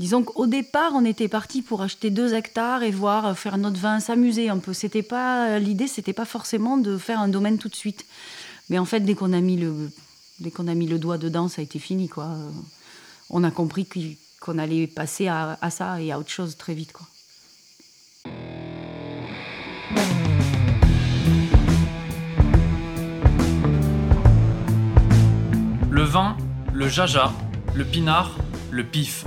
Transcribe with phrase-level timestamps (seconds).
[0.00, 3.78] Disons qu'au départ, on était parti pour acheter deux hectares et voir euh, faire notre
[3.78, 4.72] vin, s'amuser un peu.
[4.72, 8.06] C'était pas l'idée, c'était pas forcément de faire un domaine tout de suite.
[8.70, 9.90] Mais en fait, dès qu'on a mis le,
[10.38, 12.30] dès qu'on a doigt dedans, ça a été fini, quoi.
[13.28, 13.86] On a compris
[14.40, 16.94] qu'on allait passer à, à, ça et à autre chose très vite.
[25.90, 26.38] Le vin,
[26.72, 27.34] le jaja,
[27.74, 28.38] le pinard,
[28.70, 29.26] le pif.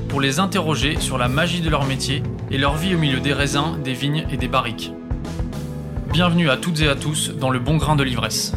[0.11, 3.31] pour les interroger sur la magie de leur métier et leur vie au milieu des
[3.31, 4.91] raisins, des vignes et des barriques.
[6.11, 8.51] Bienvenue à toutes et à tous dans le bon grain de l'ivresse.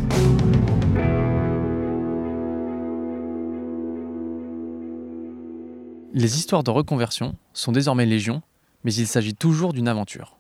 [6.13, 8.43] Les histoires de reconversion sont désormais légion,
[8.83, 10.39] mais il s'agit toujours d'une aventure.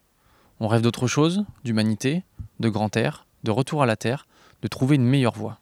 [0.59, 2.25] On rêve d'autre chose, d'humanité,
[2.59, 4.27] de grand air, de retour à la terre,
[4.63, 5.61] de trouver une meilleure voie.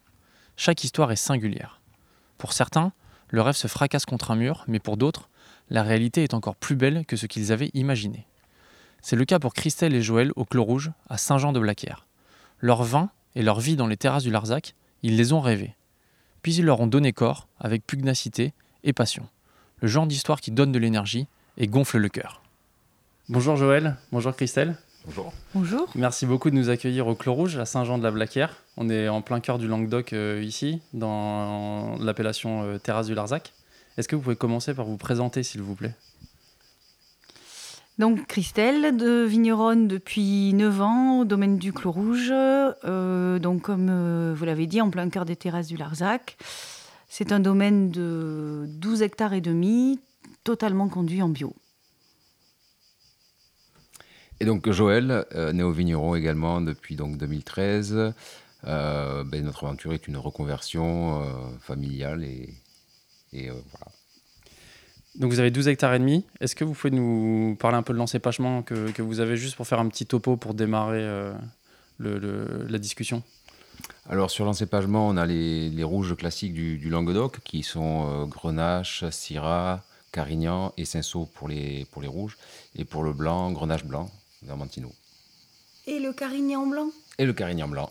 [0.56, 1.82] Chaque histoire est singulière.
[2.38, 2.92] Pour certains,
[3.28, 5.28] le rêve se fracasse contre un mur, mais pour d'autres,
[5.72, 8.26] la réalité est encore plus belle que ce qu'ils avaient imaginé.
[9.00, 12.06] C'est le cas pour Christelle et Joël au Clos Rouge, à Saint-Jean-de-Blaquière.
[12.60, 15.74] Leur vin et leur vie dans les terrasses du Larzac, ils les ont rêvés.
[16.42, 18.52] Puis ils leur ont donné corps, avec pugnacité
[18.84, 19.26] et passion.
[19.80, 22.42] Le genre d'histoire qui donne de l'énergie et gonfle le cœur.
[23.30, 24.76] Bonjour Joël, bonjour Christelle.
[25.06, 25.32] Bonjour.
[25.54, 25.88] Bonjour.
[25.94, 28.62] Merci beaucoup de nous accueillir au Clos Rouge, à Saint-Jean-de-la-Blaquière.
[28.76, 33.52] On est en plein cœur du Languedoc euh, ici, dans l'appellation euh, Terrasse du Larzac.
[33.98, 35.94] Est-ce que vous pouvez commencer par vous présenter, s'il vous plaît?
[37.98, 43.88] Donc Christelle de Vigneronne depuis 9 ans au domaine du Clos Rouge, euh, donc comme
[43.90, 46.38] euh, vous l'avez dit, en plein cœur des terrasses du Larzac.
[47.08, 50.00] C'est un domaine de 12 hectares et demi,
[50.42, 51.54] totalement conduit en bio.
[54.40, 58.14] Et donc Joël, euh, né au Vigneron également depuis donc 2013.
[58.64, 61.24] Ben, notre aventure est une reconversion
[61.60, 62.54] familiale et
[63.32, 63.86] et euh, voilà.
[65.14, 66.24] Donc vous avez 12 hectares et demi.
[66.40, 69.56] Est-ce que vous pouvez nous parler un peu de l'encépagement que, que, vous avez juste
[69.56, 71.34] pour faire un petit topo pour démarrer euh,
[71.98, 73.22] le, la discussion?
[74.08, 78.24] Alors sur l'encépagement, on a les, les, rouges classiques du, du Languedoc qui sont euh,
[78.24, 82.38] Grenache, Syrah, Carignan et Cinsault pour les, pour les rouges.
[82.74, 84.10] Et pour le blanc, Grenache blanc,
[84.42, 84.92] Vermentino.
[85.86, 86.88] Et le Carignan blanc?
[87.18, 87.90] Et le Carignan blanc.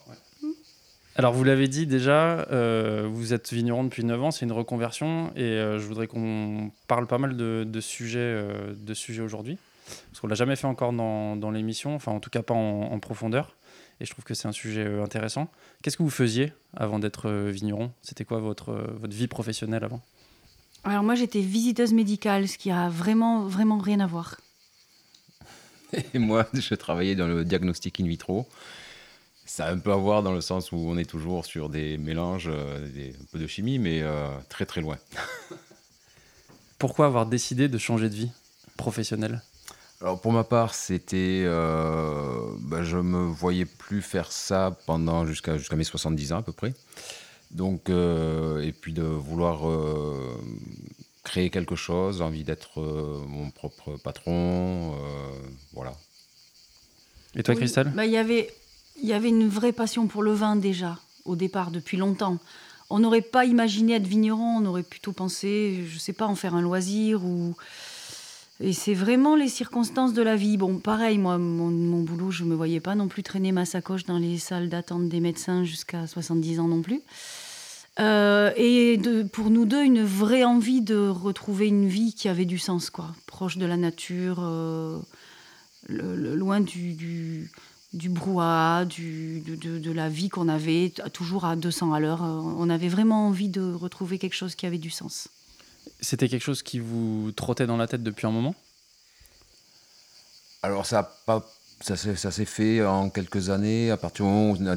[1.22, 5.32] Alors, vous l'avez dit déjà, euh, vous êtes vigneron depuis 9 ans, c'est une reconversion,
[5.36, 10.20] et euh, je voudrais qu'on parle pas mal de, sujets, euh, de sujets aujourd'hui, parce
[10.20, 13.56] qu'on l'a jamais fait encore dans, l'émission, enfin en tout cas pas en, profondeur,
[14.00, 15.52] et je trouve que c'est un sujet intéressant.
[15.84, 17.92] Qu'est-ce que vous faisiez avant d'être vigneron?
[18.02, 20.02] C'était quoi votre, votre vie professionnelle avant?
[20.86, 24.38] Alors moi j'étais visiteuse médicale, ce qui a vraiment, vraiment rien à voir.
[26.16, 28.48] Et moi, je travaillais dans le diagnostic in vitro.
[29.46, 31.98] Ça a un peu à voir dans le sens où on est toujours sur des
[31.98, 34.98] mélanges, euh, un peu de chimie, mais euh, très très loin.
[36.78, 38.32] Pourquoi avoir décidé de changer de vie
[38.78, 39.42] professionnelle?
[40.00, 45.58] Alors pour ma part, c'était, euh, bah, je me voyais plus faire ça pendant jusqu'à
[45.58, 46.74] jusqu'à mes 70 ans à peu près.
[47.52, 49.64] Donc et puis de vouloir
[51.24, 52.82] créer quelque chose, envie d'être
[53.28, 54.96] mon propre patron,
[55.74, 55.92] voilà.
[57.36, 57.92] Et toi, Christelle?
[57.94, 58.50] bah, Il y avait
[58.98, 62.38] il y avait une vraie passion pour le vin déjà, au départ, depuis longtemps.
[62.90, 66.36] On n'aurait pas imaginé être vigneron, on aurait plutôt pensé, je ne sais pas, en
[66.36, 67.56] faire un loisir ou.
[68.60, 70.58] Et c'est vraiment les circonstances de la vie.
[70.58, 74.06] Bon, pareil, moi, mon, boulot, je ne me voyais pas non plus traîner ma sacoche
[74.06, 77.02] dans les salles d'attente des médecins jusqu'à 70 ans non plus.
[78.00, 79.00] Euh, et
[79.32, 83.08] pour nous deux, une vraie envie de retrouver une vie qui avait du sens, quoi,
[83.26, 85.00] proche de la nature, euh,
[85.90, 87.52] loin du, du
[87.94, 92.22] brouhaha, du, de, la vie qu'on avait, toujours à 200 à l'heure.
[92.22, 95.28] On avait vraiment envie de retrouver quelque chose qui avait du sens.
[96.00, 98.56] C'était quelque chose qui vous trottait dans la tête depuis un moment?
[100.64, 101.46] Alors ça, pas,
[101.82, 103.92] ça, ça s'est fait en quelques années.
[103.92, 104.76] À partir du moment où on a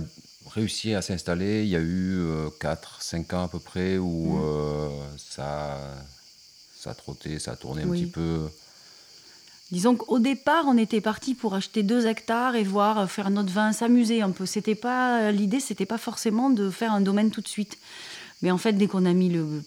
[0.51, 2.27] réussi à s'installer, il y a eu
[2.61, 4.43] 4, euh, 5 ans à peu près où mmh.
[4.43, 4.89] euh,
[5.19, 5.79] ça,
[6.77, 8.49] ça a trotté, ça a tourné un petit peu.
[9.71, 13.51] Disons qu'au départ, on était parti pour acheter deux hectares et voir euh, faire notre
[13.51, 14.47] vin, s'amuser un peu.
[14.47, 17.79] C'était pas euh, l'idée, c'était pas forcément de faire un domaine tout de suite.
[18.43, 19.63] Mais en fait, dès qu'on a mis le,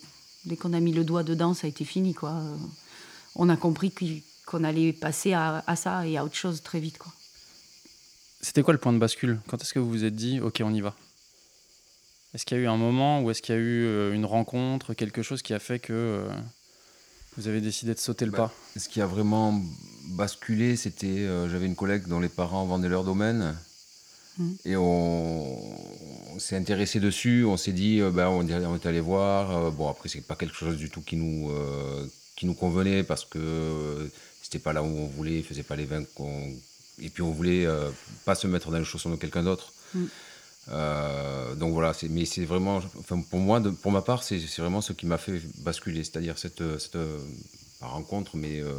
[0.46, 2.42] dès qu'on a mis le doigt dedans, ça a été fini, quoi.
[3.36, 3.92] on a compris
[4.46, 6.98] qu'on allait passer à, ça et à autre chose très vite.
[6.98, 7.12] Quoi.
[8.40, 9.40] C'était quoi le point de bascule?
[9.48, 10.96] Quand est-ce que vous vous êtes dit, OK, on y va?
[12.34, 14.26] Est-ce qu'il y a eu un moment ou est-ce qu'il y a eu euh, une
[14.26, 16.30] rencontre, quelque chose qui a fait que euh,
[17.38, 18.38] vous avez décidé de sauter le Bah,
[18.74, 19.62] pas Ce qui a vraiment
[20.10, 21.08] basculé, c'était.
[21.08, 23.56] euh, J'avais une collègue dont les parents vendaient leur domaine.
[24.38, 24.56] Mhm.
[24.66, 27.46] Et on, on s'est intéressé dessus.
[27.46, 29.56] On s'est dit, euh, ben, on, est- on est allé voir.
[29.56, 32.06] Euh, bon, après, c'est pas quelque chose du tout qui nous, euh,
[32.36, 34.08] qui nous convenait parce que euh,
[34.44, 36.52] c'était pas là où on voulait, il faisait pas les vins qu'on.
[37.00, 37.90] Et puis on voulait euh,
[38.26, 39.72] pas se mettre dans les chaussons de quelqu'un d'autre.
[39.94, 40.08] Mhm.
[40.70, 44.40] Euh, donc voilà, c'est- mais c'est vraiment, enfin pour moi, de- pour ma part, c'est
[44.40, 47.20] c'est vraiment ce qui m'a fait basculer, c'est-à-dire cette, cette euh,
[47.82, 48.74] rencontre, mais euh,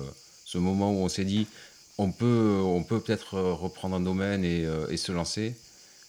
[0.44, 1.46] ce moment où on s'est dit,
[1.96, 5.55] on peut, on peut peut-être reprendre un domaine et, euh, et se lancer.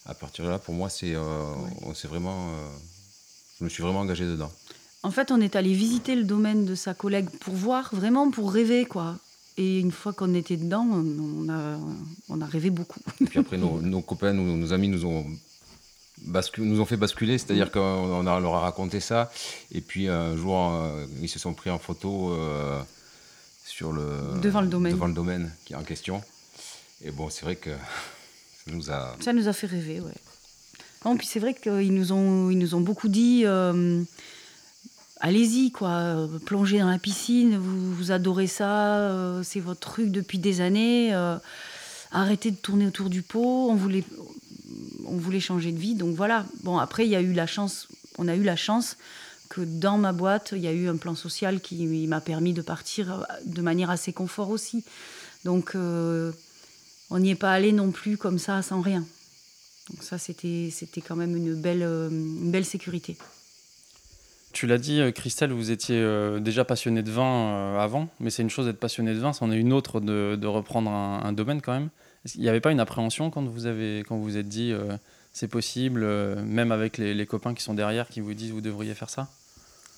[0.06, 2.50] À partir de là, pour moi, c'est, on s'est vraiment,
[3.60, 4.52] je me suis vraiment engagé dedans.
[5.04, 8.52] En fait, on est allé visiter le domaine de sa collègue pour voir, vraiment pour
[8.52, 9.18] rêver, quoi.
[9.58, 11.78] Et une fois qu'on était dedans, on on a,
[12.30, 13.00] on a rêvé beaucoup.
[13.22, 15.26] Et puis après, nos, nos copains, nos, nos amis nous ont,
[16.28, 19.32] bascu- nous ont fait basculer, c'est-à-dire qu'on leur a raconté ça.
[19.72, 22.80] Et puis un jour, euh, ils se sont pris en photo euh,
[23.66, 24.94] sur le, Devant le domaine.
[24.94, 26.22] devant le domaine qui est en question.
[27.04, 27.70] Et bon, c'est vrai que
[28.66, 29.16] ça nous a.
[29.22, 30.14] Ça nous a fait rêver, ouais.
[31.06, 34.04] Non, puis c'est vrai qu'ils nous ont, ils nous ont beaucoup dit euh,
[35.22, 40.60] allez-y, quoi, plongez dans la piscine, vous, vous adorez ça, c'est votre truc depuis des
[40.60, 41.14] années,
[42.12, 44.04] arrêtez de tourner autour du pot, on voulait,
[45.10, 46.46] on voulait changer de vie, donc voilà.
[46.64, 48.98] Bon, après, il y a eu la chance, on a eu la chance
[49.50, 52.62] que dans ma boîte, il y a eu un plan social qui m'a permis de
[52.62, 54.84] partir de manière assez confort aussi.
[55.44, 56.32] Donc, euh,
[57.10, 59.04] on n'y est pas allé non plus comme ça, sans rien.
[59.90, 63.18] Donc ça, c'était quand même une belle, euh, une belle sécurité.
[64.52, 68.30] Tu l'as dit, euh, Christelle, vous étiez euh, déjà passionné de vin euh, avant, mais
[68.30, 71.22] c'est une chose d'être passionné de vin, c'en est une autre de, de reprendre un,
[71.24, 71.90] un domaine quand même.
[72.28, 74.98] Qu'il n'y avait pas une appréhension quand vous avez, quand vous êtes dit euh,
[75.32, 78.94] c'est possible, euh, même avec les, copains qui sont derrière qui vous disent vous devriez
[78.94, 79.28] faire ça?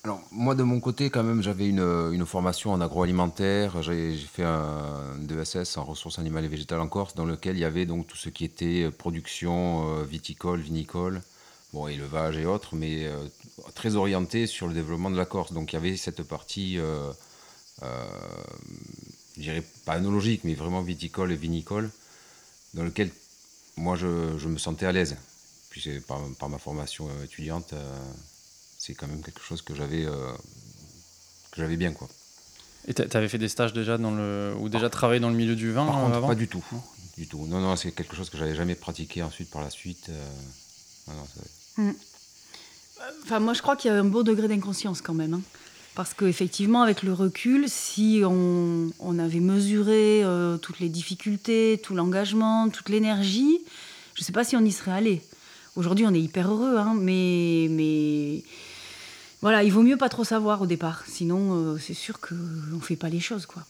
[0.04, 1.80] Alors, moi, de mon côté, quand même, j'avais une,
[2.12, 3.82] une formation en agroalimentaire.
[3.82, 7.64] J'ai fait un DSS en ressources animales et végétales en Corse, dans lequel il y
[7.64, 11.22] avait donc tout ce qui était production euh, viticole, vinicole,
[11.72, 13.08] bon, élevage et autres, mais
[13.76, 15.52] très orienté sur le développement de la Corse.
[15.52, 17.12] Donc, il y avait cette partie, euh,
[19.36, 21.90] je dirais pas analogique, mais vraiment viticole et vinicole,
[22.74, 23.10] dans lequel
[23.76, 25.16] moi, je, je me sentais à l'aise.
[25.70, 27.72] Puis, c'est par, par ma formation euh, étudiante.
[27.72, 27.98] euh,
[28.78, 30.32] c'est quand même quelque chose que j'avais euh,
[31.52, 32.08] que j'avais bien quoi.
[32.88, 35.54] Et tu avais fait des stages déjà dans le, ou déjà travaillé dans le milieu
[35.54, 36.64] du vin Par contre, avant pas du tout,
[37.16, 37.46] du tout.
[37.46, 40.10] Non non, c'est quelque chose que j'avais jamais pratiqué ensuite par la suite.
[41.06, 41.94] non, non, c'est-
[43.24, 45.34] Enfin, moi, je crois qu'il y a un beau degré d'inconscience quand même.
[45.34, 45.42] hein.
[45.94, 51.94] Parce qu'effectivement, avec le recul, si on, on avait mesuré euh, toutes les difficultés, tout
[51.94, 53.58] l'engagement, toute l'énergie,
[54.14, 55.22] je ne sais pas si on y serait allé.
[55.76, 58.42] Aujourd'hui, on est hyper heureux, hein, mais, mais
[59.42, 61.04] voilà, il vaut mieux pas trop savoir au départ.
[61.06, 63.44] Sinon, euh, c'est sûr qu'on ne fait pas les choses.
[63.46, 63.62] quoi.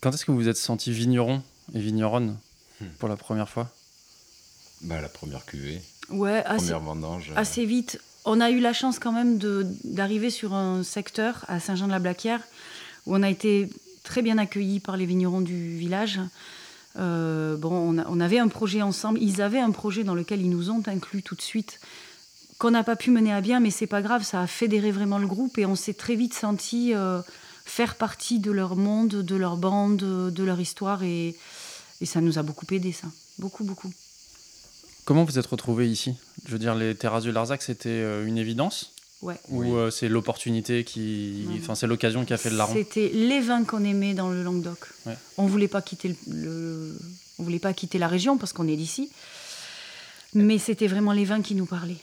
[0.00, 1.42] Quand est-ce que vous vous êtes senti vigneron
[1.74, 2.36] et vigneronne
[2.98, 3.70] pour la première fois?
[4.82, 5.80] Bah, la première cuvée,
[6.10, 7.30] Ouais, assez, première vendange.
[7.30, 7.98] euh, assez vite.
[8.24, 9.38] On a eu la chance quand même
[9.84, 12.40] d'arriver sur un secteur à Saint-Jean-de-la-Blaquière
[13.06, 13.68] où on a été
[14.02, 16.20] très bien accueillis par les vignerons du village.
[16.98, 19.20] Euh, bon, on avait un projet ensemble.
[19.20, 21.80] Ils avaient un projet dans lequel ils nous ont inclus tout de suite
[22.58, 24.22] qu'on n'a pas pu mener à bien, mais c'est pas grave.
[24.22, 27.20] Ça a fédéré vraiment le groupe et on s'est très vite senti euh,
[27.64, 31.36] faire partie de leur monde, de leur bande, de leur histoire et,
[32.00, 33.08] et ça nous a beaucoup aidé ça,
[33.38, 33.90] beaucoup beaucoup.
[35.04, 36.14] Comment vous êtes retrouvé ici?
[36.46, 38.92] Je veux dire, les terrasses du Larzac, c'était euh, une évidence?
[39.22, 39.36] Ouais.
[39.48, 39.68] Oui.
[39.68, 41.46] Ou euh, c'est l'opportunité qui.
[41.60, 42.74] Enfin, c'est l'occasion qui a fait le larron?
[42.74, 44.78] C'était les vins qu'on aimait dans le Languedoc.
[45.06, 45.16] Ouais.
[45.38, 46.98] On voulait pas quitter le, le-
[47.38, 49.10] on voulait pas quitter la région parce qu'on est d'ici.
[50.34, 52.00] Mais c'était vraiment les vins qui nous parlaient.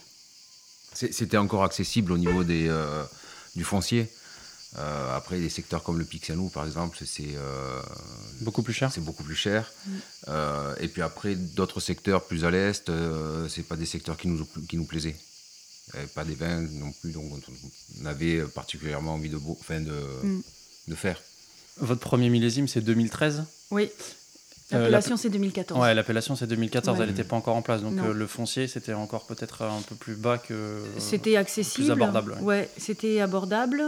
[0.94, 3.02] C'était encore accessible au niveau des, euh,
[3.56, 4.08] du foncier?
[4.78, 7.80] Euh, après, des secteurs comme le Pixanou, par exemple, c'est euh,
[8.40, 9.70] Beaucoup plus cher c'est beaucoup plus cher.
[9.86, 9.90] Mm.
[10.28, 14.28] Euh, et puis après, d'autres secteurs plus à l'est, euh, c'est pas des secteurs qui
[14.28, 15.16] nous, qui nous plaisaient.
[15.96, 17.24] Euh, pas des vins non plus, donc
[18.00, 20.40] on avait particulièrement envie de, beau- enfin de, Mm.
[20.88, 21.20] de faire.
[21.78, 23.90] Votre premier millésime, c'est 2013 Oui.
[24.72, 25.78] Euh, L'appellation, c'est 2014.
[25.82, 27.04] Ouais, l'appellation, c'est 2014, Ouais.
[27.04, 27.82] elle n'était pas encore en place.
[27.82, 30.82] Donc euh, le foncier, c'était encore peut-être un peu plus bas que.
[30.98, 31.84] C'était accessible.
[31.84, 32.40] plus abordable, ouais.
[32.40, 33.82] Ouais, c'était abordable.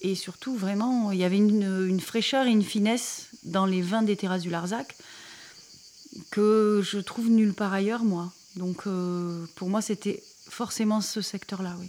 [0.00, 4.02] Et surtout, vraiment, il y avait une, une fraîcheur et une finesse dans les vins
[4.02, 4.94] des terrasses du Larzac
[6.30, 8.32] que je trouve nulle part ailleurs, moi.
[8.56, 11.88] Donc, euh, pour moi, c'était forcément ce secteur-là, oui.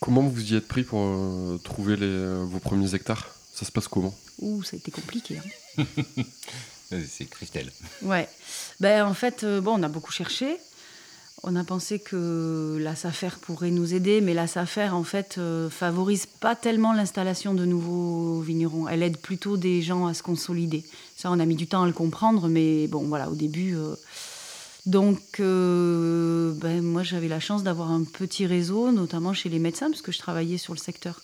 [0.00, 3.26] Comment vous y êtes pris pour euh, trouver les, euh, vos premiers hectares?
[3.54, 4.14] Ça se passe comment?
[4.40, 5.38] Ouh, ça a été compliqué.
[5.78, 5.84] hein.
[7.08, 7.70] C'est Christelle.
[8.02, 8.28] Ouais.
[8.80, 10.56] Ben, en fait, euh, bon, on a beaucoup cherché.
[11.44, 15.70] On a pensé que la SAFER pourrait nous aider, mais la SAFER, en fait, euh,
[15.70, 18.88] favorise pas tellement l'installation de nouveaux vignerons.
[18.88, 20.84] Elle aide plutôt des gens à se consolider.
[21.16, 23.76] Ça, on a mis du temps à le comprendre, mais bon, voilà, au début.
[23.76, 23.94] euh,
[24.84, 29.90] Donc, euh, ben, moi, j'avais la chance d'avoir un petit réseau, notamment chez les médecins,
[29.90, 31.20] parce que je travaillais sur le secteur.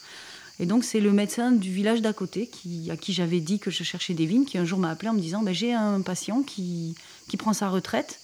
[0.61, 3.73] Et donc, c'est le médecin du village d'à côté qui, à qui j'avais dit que
[3.73, 6.00] je cherchais des vignes, qui un jour m'a appelé en me disant ben, J'ai un
[6.02, 6.94] patient qui,
[7.28, 8.21] qui prend sa retraite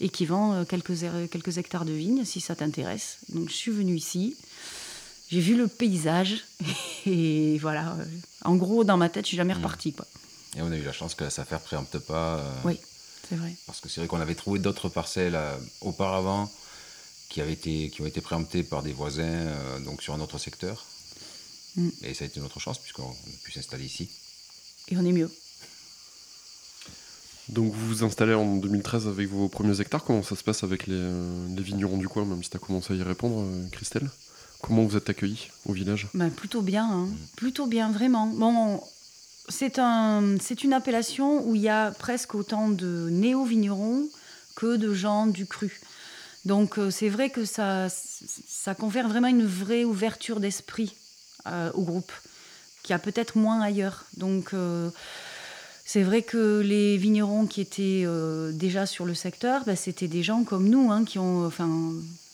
[0.00, 3.18] et qui vend euh, quelques, hectares de vignes, si ça t'intéresse.
[3.30, 4.36] Donc, je suis venue ici,
[5.30, 6.44] j'ai vu le paysage,
[7.06, 7.92] et voilà.
[7.98, 8.04] euh,
[8.44, 9.92] En gros, dans ma tête, je suis jamais repartie.
[9.92, 10.06] Quoi.
[10.56, 12.38] Et on a eu la chance que la SAFER préempte pas.
[12.38, 12.78] euh, Oui,
[13.28, 13.54] c'est vrai.
[13.66, 16.50] Parce que c'est vrai qu'on avait trouvé d'autres parcelles euh, auparavant
[17.28, 20.38] qui, avaient été, qui ont été préemptées par des voisins euh, donc sur un autre
[20.38, 20.86] secteur.
[21.76, 21.88] Mm.
[22.04, 23.14] Et ça a été notre chance puisqu'on a
[23.44, 24.08] pu s'installer ici.
[24.88, 25.30] Et on est mieux.
[27.48, 30.04] Donc vous vous installez en 2013 avec vos premiers hectares.
[30.04, 32.92] Comment ça se passe avec les, euh, vignerons du coin, même si tu as commencé
[32.92, 34.08] à y répondre, euh, Christelle?
[34.60, 36.08] Comment vous êtes accueillis au village?
[36.14, 37.08] Ben, plutôt bien, hein.
[37.36, 38.26] plutôt bien, vraiment.
[38.26, 38.82] Bon,
[39.48, 44.04] c'est un, une appellation où il y a presque autant de néo-vignerons
[44.56, 45.80] que de gens du cru.
[46.44, 50.94] Donc euh, c'est vrai que ça, ça confère vraiment une vraie ouverture d'esprit
[51.72, 52.12] au groupe,
[52.82, 54.04] qu'il y a peut-être moins ailleurs.
[54.18, 54.52] Donc
[55.90, 60.22] c'est vrai que les vignerons qui étaient euh, déjà sur le secteur, ben, c'était des
[60.22, 61.50] gens comme nous, hein, qui ont,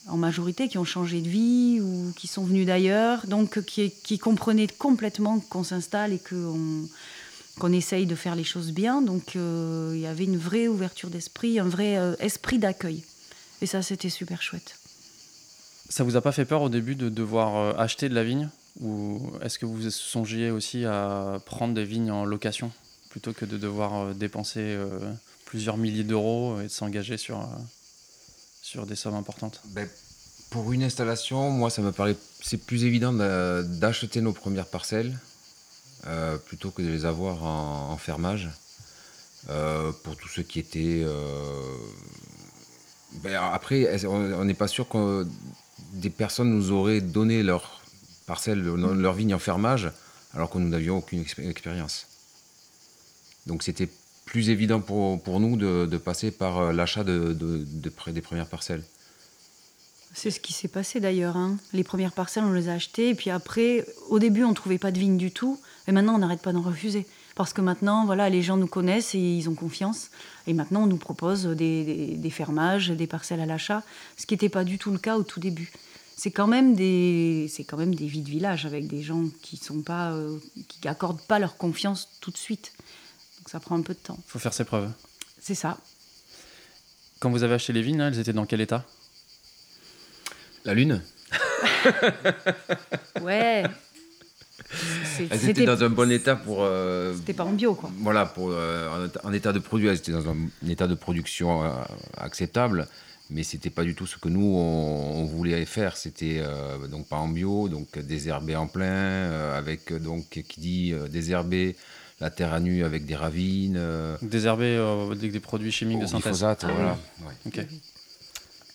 [0.08, 4.66] en majorité, qui ont changé de vie ou qui sont venus d'ailleurs, donc qui, comprenaient
[4.66, 9.00] complètement qu'on s'installe et qu'on essaye de faire les choses bien.
[9.02, 13.04] Donc euh, il y avait une vraie ouverture d'esprit, un vrai euh, esprit d'accueil.
[13.62, 14.80] Et ça, c'était super chouette.
[15.88, 18.48] Ça vous a pas fait peur au début de devoir acheter de la vigne?
[18.80, 22.72] Ou est-ce que vous songiez aussi à prendre des vignes en location?
[23.14, 24.98] Plutôt que de devoir euh, dépenser euh,
[25.44, 27.44] plusieurs milliers d'euros et de s'engager sur, euh,
[28.60, 29.88] sur des sommes importantes Ben,
[30.50, 35.16] pour une installation, moi, ça me paraît c'est plus évident d'a- d'acheter nos premières parcelles
[36.46, 38.50] plutôt que de les avoir en, fermage.
[40.02, 41.02] Pour tout ce qui était.
[43.22, 45.26] ben, après, on n'est pas sûr que
[45.94, 47.80] des personnes nous auraient donné leur
[48.26, 49.90] parcelle, leur vigne en fermage,
[50.34, 52.06] alors que nous n'avions aucune expé- expérience.
[53.46, 53.88] Donc c'était
[54.24, 58.20] plus évident pour, pour nous de, de passer par euh, l'achat de, de- de des
[58.22, 58.82] premières parcelles.
[60.16, 61.36] C'est ce qui s'est passé d'ailleurs.
[61.36, 61.58] hein.
[61.72, 63.10] Les premières parcelles, on les a achetées.
[63.10, 65.58] Et puis après, au début, on ne trouvait pas de vignes du tout.
[65.88, 67.04] Et maintenant, on n'arrête pas d'en refuser.
[67.34, 70.10] Parce que maintenant, voilà, les gens nous connaissent et ils ont confiance.
[70.46, 73.82] Et maintenant, on nous propose des, des- fermages, des parcelles à l'achat,
[74.16, 75.72] ce qui n'était pas du tout le cas au tout début.
[76.16, 77.48] C'est quand même des,
[77.96, 80.38] des vies de village avec des gens qui sont pas, euh,
[81.40, 82.72] leur confiance tout de suite.
[83.54, 84.18] Ça prend un peu de temps.
[84.18, 84.90] Il faut faire ses preuves.
[85.40, 85.78] C'est ça.
[87.20, 88.84] Quand vous avez acheté les vignes, elles étaient dans quel état?
[90.64, 91.00] La lune
[93.22, 93.62] Ouais.
[95.16, 96.64] C'est- Elles étaient C'était dans un bon état pour.
[96.64, 97.92] euh, c'était pas en bio, quoi.
[98.00, 100.36] voilà, pour, euh, en, état- de produit, elles étaient dans un,
[100.68, 101.68] état de production euh,
[102.16, 102.88] acceptable,
[103.30, 105.96] mais c'était pas du tout ce que nous on, on voulait faire.
[105.96, 110.60] C'était euh, donc pas en bio, donc désherbé en plein, euh, avec euh, donc qui
[110.60, 111.76] dit euh, désherbé,
[112.20, 116.06] la terre à nu avec des ravines, euh, Désherber euh, avec des produits chimiques de
[116.06, 116.98] synthèse glyphosate, voilà.
[117.22, 117.34] ouais.
[117.46, 117.66] Ok.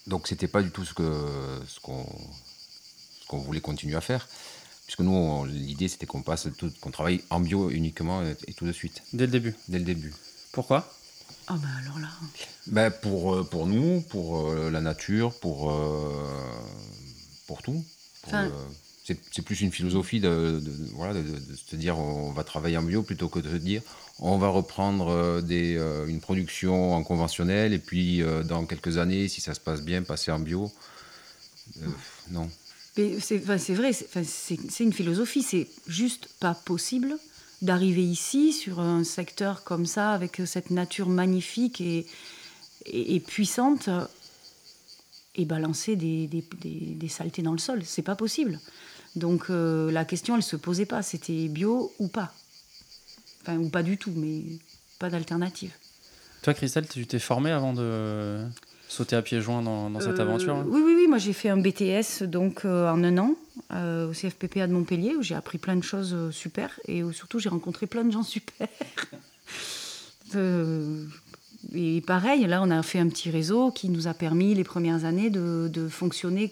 [0.08, 2.05] Donc c'était pas du tout ce que ce qu'on
[3.22, 4.27] ce qu'on voulait continuer à faire,
[4.86, 8.65] puisque nous l'idée c'était qu'on passe tout- qu'on travaille en bio uniquement et, et tout
[8.65, 9.55] de suite Dès le début.
[9.67, 10.13] dès le début.
[10.51, 10.91] Pourquoi?
[11.48, 12.08] Ah bah alors là.
[12.67, 16.25] Ben pour euh, pour nous, pour euh, la nature, pour euh,
[17.48, 17.84] pour tout.
[18.24, 18.51] Pour, Enfin- euh,
[19.31, 20.61] c'est plus une philosophie de,
[20.93, 21.23] voilà de,
[21.69, 23.81] se dire on va travailler en bio plutôt que de se dire
[24.19, 28.97] on va reprendre euh, des, euh, une production en conventionnel et puis euh, dans quelques
[28.97, 30.71] années si ça se passe bien passer en bio.
[31.81, 31.87] Euh,
[32.31, 32.49] non.
[33.21, 35.41] C'est vrai, c'est une philosophie.
[35.41, 37.17] C'est juste pas possible
[37.61, 42.05] d'arriver ici sur un secteur comme ça, avec cette nature magnifique et,
[42.85, 43.89] et, et puissante,
[45.35, 47.83] et balancer des, des, des- des saletés dans le sol.
[47.85, 48.59] C'est pas possible.
[49.15, 51.01] Donc euh, la question, elle se posait pas.
[51.01, 52.33] C'était bio ou pas.
[53.41, 54.43] Enfin, ou pas du tout, mais
[54.99, 55.71] pas d'alternative.
[56.41, 58.39] Toi, Christelle, tu t'es formée avant de
[58.87, 61.07] sauter à pieds joints dans, dans cette Euh, aventure hein Oui, oui, oui.
[61.07, 63.35] Moi, j'ai fait un BTS donc euh, en un an
[63.71, 67.49] au CFPPA de Montpellier où j'ai appris plein de choses super et où surtout j'ai
[67.49, 68.67] rencontré plein de gens super.
[71.73, 75.03] Et pareil, là, on a fait un petit réseau qui nous a permis les premières
[75.05, 76.51] années de, de fonctionner,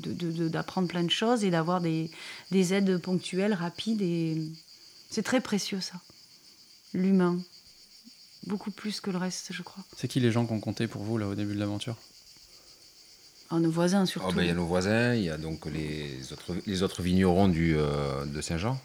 [0.00, 2.10] d'apprendre de, de- d'apprendre plein de choses et d'avoir des,
[2.50, 4.02] des aides ponctuelles, rapides.
[4.02, 4.40] Et
[5.10, 5.94] C'est très précieux ça.
[6.92, 7.38] L'humain.
[8.46, 9.82] Beaucoup plus que le reste, je crois.
[9.96, 11.96] C'est qui les gens qui ont compté pour vous là au début de l'aventure?
[13.50, 14.28] Ah, nos voisins surtout.
[14.30, 17.02] Oh, ben, il y a nos voisins, il y a donc les autres, les autres
[17.02, 18.78] vignerons du, euh, de Saint-Jean.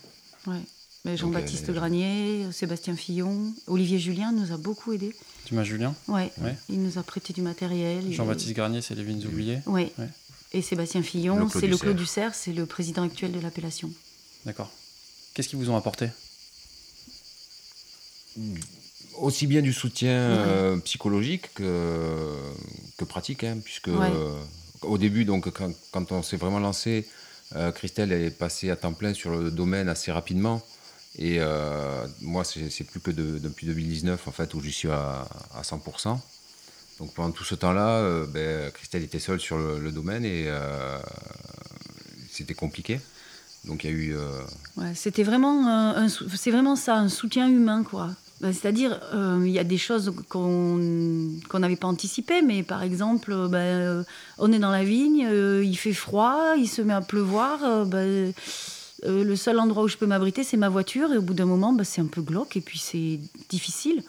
[0.47, 0.59] Ouais.
[1.05, 5.15] Mais Jean-Baptiste euh, Granier, Sébastien Fillon, Olivier Julien nous a beaucoup aidé.
[5.45, 5.95] Tu m'as Julien?
[6.09, 6.31] Ouais.
[6.41, 6.55] Ouais.
[6.67, 8.03] Il nous a prêté du matériel.
[8.05, 9.91] il- Jean-Baptiste Garnier, c'est les vignes oubliées Ouais.
[9.97, 10.09] Ouais.
[10.51, 13.91] Et Sébastien Fillon, c'est le Clos du Cerf, c'est le président actuel de l'appellation.
[14.45, 14.71] D'accord.
[15.33, 16.09] Qu'est-ce qu'ils vous ont apporté?
[19.17, 22.35] Aussi bien du soutien euh, psychologique que,
[22.97, 24.11] que pratique, hein, puisque Ouais.
[24.11, 24.33] euh,
[24.81, 27.07] au début, donc, quand, quand on s'est vraiment lancé,
[27.55, 30.61] euh, Christelle est passée à temps plein sur le domaine assez rapidement.
[31.17, 34.89] Et euh, moi, c'est c'est plus que de- depuis 2019, en fait, où j'y suis
[34.89, 36.17] à, à 100%.
[36.99, 40.99] Donc pendant tout ce temps-là, euh, ben, Christelle était seule sur le, domaine et euh,
[42.29, 42.99] c'était compliqué.
[43.65, 44.15] Donc il y a eu...
[44.15, 48.09] euh, c'était vraiment, un- c'est vraiment ça, un soutien humain, quoi.
[48.41, 48.99] Ben, C'est-à-dire,
[49.43, 50.79] il y a des choses qu'on
[51.49, 54.05] qu'on n'avait pas anticipées, mais par exemple, ben,
[54.37, 55.27] on est dans la vigne,
[55.61, 57.59] il fait froid, il se met à pleuvoir.
[59.03, 61.75] le seul endroit où je peux m'abriter, c'est ma voiture, et au bout d'un moment,
[61.83, 64.03] c'est un peu glauque, et puis c'est difficile.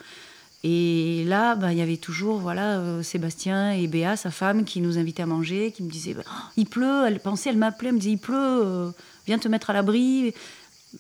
[0.63, 4.81] Et là, ben, il y avait toujours voilà, euh, Sébastien et Béa, sa femme, qui
[4.81, 7.95] nous invitaient à manger, qui me disaient Oh, Il pleut, elle pensait, elle m'appelait, elle
[7.95, 8.91] me disait Il pleut, euh,
[9.27, 10.35] viens te mettre à l'abri.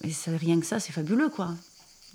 [0.02, 1.50] Et ça, rien que ça, c'est fabuleux, quoi.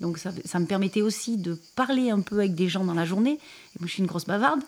[0.00, 3.04] Donc ça, ça me permettait aussi de parler un peu avec des gens dans la
[3.04, 3.32] journée.
[3.32, 4.62] Et moi, je suis une grosse bavarde.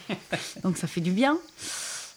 [0.62, 1.38] Donc ça fait du bien.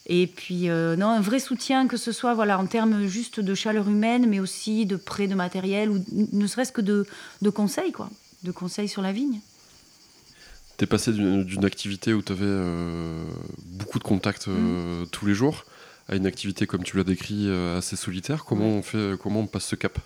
[0.08, 3.56] Et puis, euh, non, un vrai soutien, que ce soit voilà, en termes juste de
[3.56, 7.06] chaleur humaine, mais aussi de prêt de matériel, ou ne serait-ce que de,
[7.42, 8.10] de conseils, quoi.
[8.44, 9.40] De conseils sur la vigne.
[10.82, 13.24] T'es passé d'une activité où tu avais
[13.68, 15.64] beaucoup de contacts euh, tous les jours
[16.10, 18.46] à une activité, comme tu l'as décrit, euh, assez solitaire.
[18.46, 20.00] Comment, on fait, comment on passe ce cap?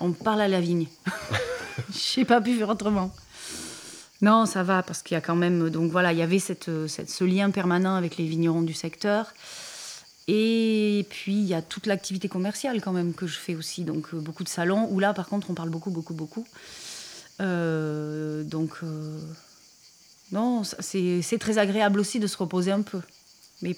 [0.00, 0.86] On parle à la vigne.
[1.92, 3.14] Je n'ai pas pu faire autrement.
[4.22, 5.68] Non, ça va, parce qu'il y a quand même.
[5.68, 9.34] Donc voilà, il y avait cette, cette- ce lien permanent avec les vignerons du secteur.
[10.26, 13.84] Et puis, il y a toute l'activité commerciale quand même que je fais aussi.
[13.84, 16.46] Donc, euh, beaucoup de salons, où là, par contre, on parle beaucoup, beaucoup, beaucoup.
[17.42, 19.18] Euh, donc, euh,
[20.32, 23.00] non, c'est très agréable aussi de se reposer un peu.
[23.62, 23.76] Mais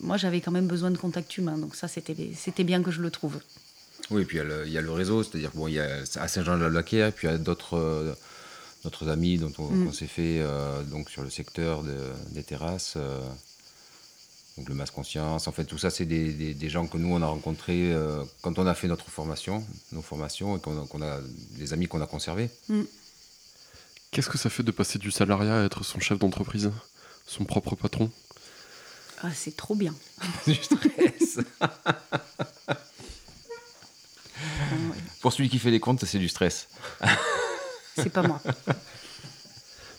[0.00, 1.58] moi, j'avais quand même besoin de contact humain.
[1.58, 3.38] Donc, ça, c'était bien que je le trouve.
[4.10, 5.74] Oui, et puis il y a le, il y a le réseau, c'est-à-dire bon, il
[5.74, 8.14] y a à Saint-Jean-de-la-Blaquière, puis il y a d'autres euh,
[9.08, 9.92] amis dont on, Mm.
[9.92, 13.20] s'est fait euh, donc sur le secteur de- des terrasses, euh,
[14.56, 15.46] donc le Masse Conscience.
[15.46, 17.92] En fait, tout ça, c'est des, des- des gens que nous on a rencontrés
[18.40, 21.20] quand on a fait notre formation, nos formations, et qu'on a,
[21.58, 22.48] des amis qu'on a conservés.
[24.10, 26.70] Qu'est-ce que ça fait de passer du salariat à être son chef d'entreprise,
[27.26, 28.10] son propre patron?
[29.22, 29.94] Ah, c'est trop bien.
[30.46, 31.38] Du stress.
[35.20, 36.68] Pour celui qui fait les comptes, c'est du stress.
[37.96, 38.40] C'est pas moi.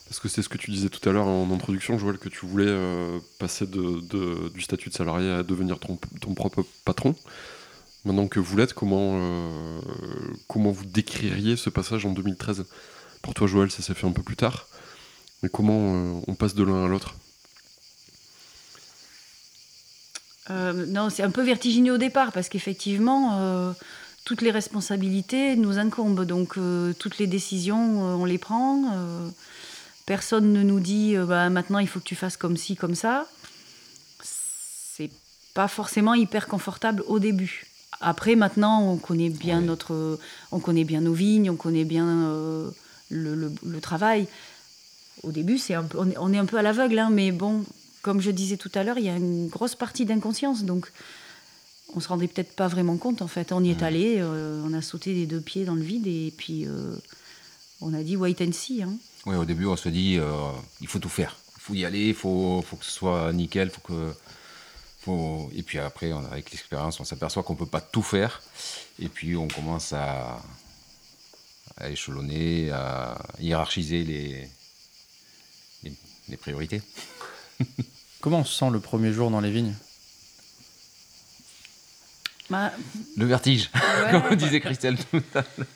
[0.08, 2.46] Parce que c'est ce que tu disais tout à l'heure en introduction, Joël, que tu
[2.46, 7.14] voulais euh, passer de, de- du statut de salarié à devenir ton, ton propre patron.
[8.06, 9.82] Maintenant que vous l'êtes, comment, euh,
[10.48, 12.66] comment vous décririez ce passage en 2013
[13.22, 14.68] Pour toi, Joël, ça s'est fait un peu plus tard.
[15.44, 17.16] Mais comment euh, on passe de l'un à l'autre?
[20.50, 23.72] Euh, non, c'est un peu vertigineux au départ parce qu'effectivement, euh,
[24.26, 26.26] toutes les responsabilités nous incombent.
[26.26, 28.84] Donc, euh, toutes les décisions, euh, on les prend.
[28.96, 29.30] euh,
[30.06, 33.28] personne ne nous dit bah, maintenant il faut que tu fasses comme ci, comme ça.
[34.24, 35.12] C'est
[35.54, 37.68] pas forcément hyper confortable au début.
[38.02, 39.66] Après, maintenant, on connaît bien Ouais.
[39.66, 40.20] notre,
[40.52, 42.34] on connaît bien nos vignes, on connaît bien
[43.10, 44.28] le, le- le travail.
[45.24, 47.32] Au début, c'est un peu, on, est, on est un peu à l'aveugle, hein, mais
[47.32, 47.66] bon,
[48.02, 50.92] comme je disais tout à l'heure, il y a une grosse partie d'inconscience, donc
[51.96, 53.52] on se rendait peut-être pas vraiment compte en fait.
[53.52, 56.32] On y est allé, euh, on a sauté les deux pieds dans le vide et
[56.38, 56.96] puis euh,
[57.82, 58.84] on a dit wait and see.
[58.84, 58.94] Hein.
[59.26, 60.32] Oui, au début, on se dit, euh,
[60.82, 61.36] il faut tout faire.
[61.58, 63.70] Il faut y aller, il faut, faut que ce soit nickel.
[63.70, 64.14] Faut que,
[65.02, 65.50] faut...
[65.54, 68.42] Et puis après, on- avec l'expérience, on s'aperçoit qu'on ne peut pas tout faire.
[69.00, 70.42] Et puis, on commence à,
[71.80, 74.48] à échelonner, à hiérarchiser les,
[75.84, 75.94] les,
[76.30, 76.82] les priorités.
[78.22, 79.74] Comment on se sent le premier jour dans les vignes?
[82.50, 82.72] Bah,
[83.18, 84.22] Le vertige, ouais.
[84.28, 85.68] comme disait Christelle tout à l'heure.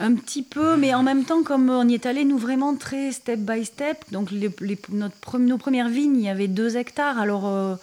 [0.00, 3.12] Un petit peu, mais en même temps, comme on y est allé, nous vraiment très
[3.12, 4.04] step by step.
[4.10, 7.16] Donc, les, les- notre, nos premières vignes, il y avait deux hectares.
[7.18, 7.76] Alors, euh,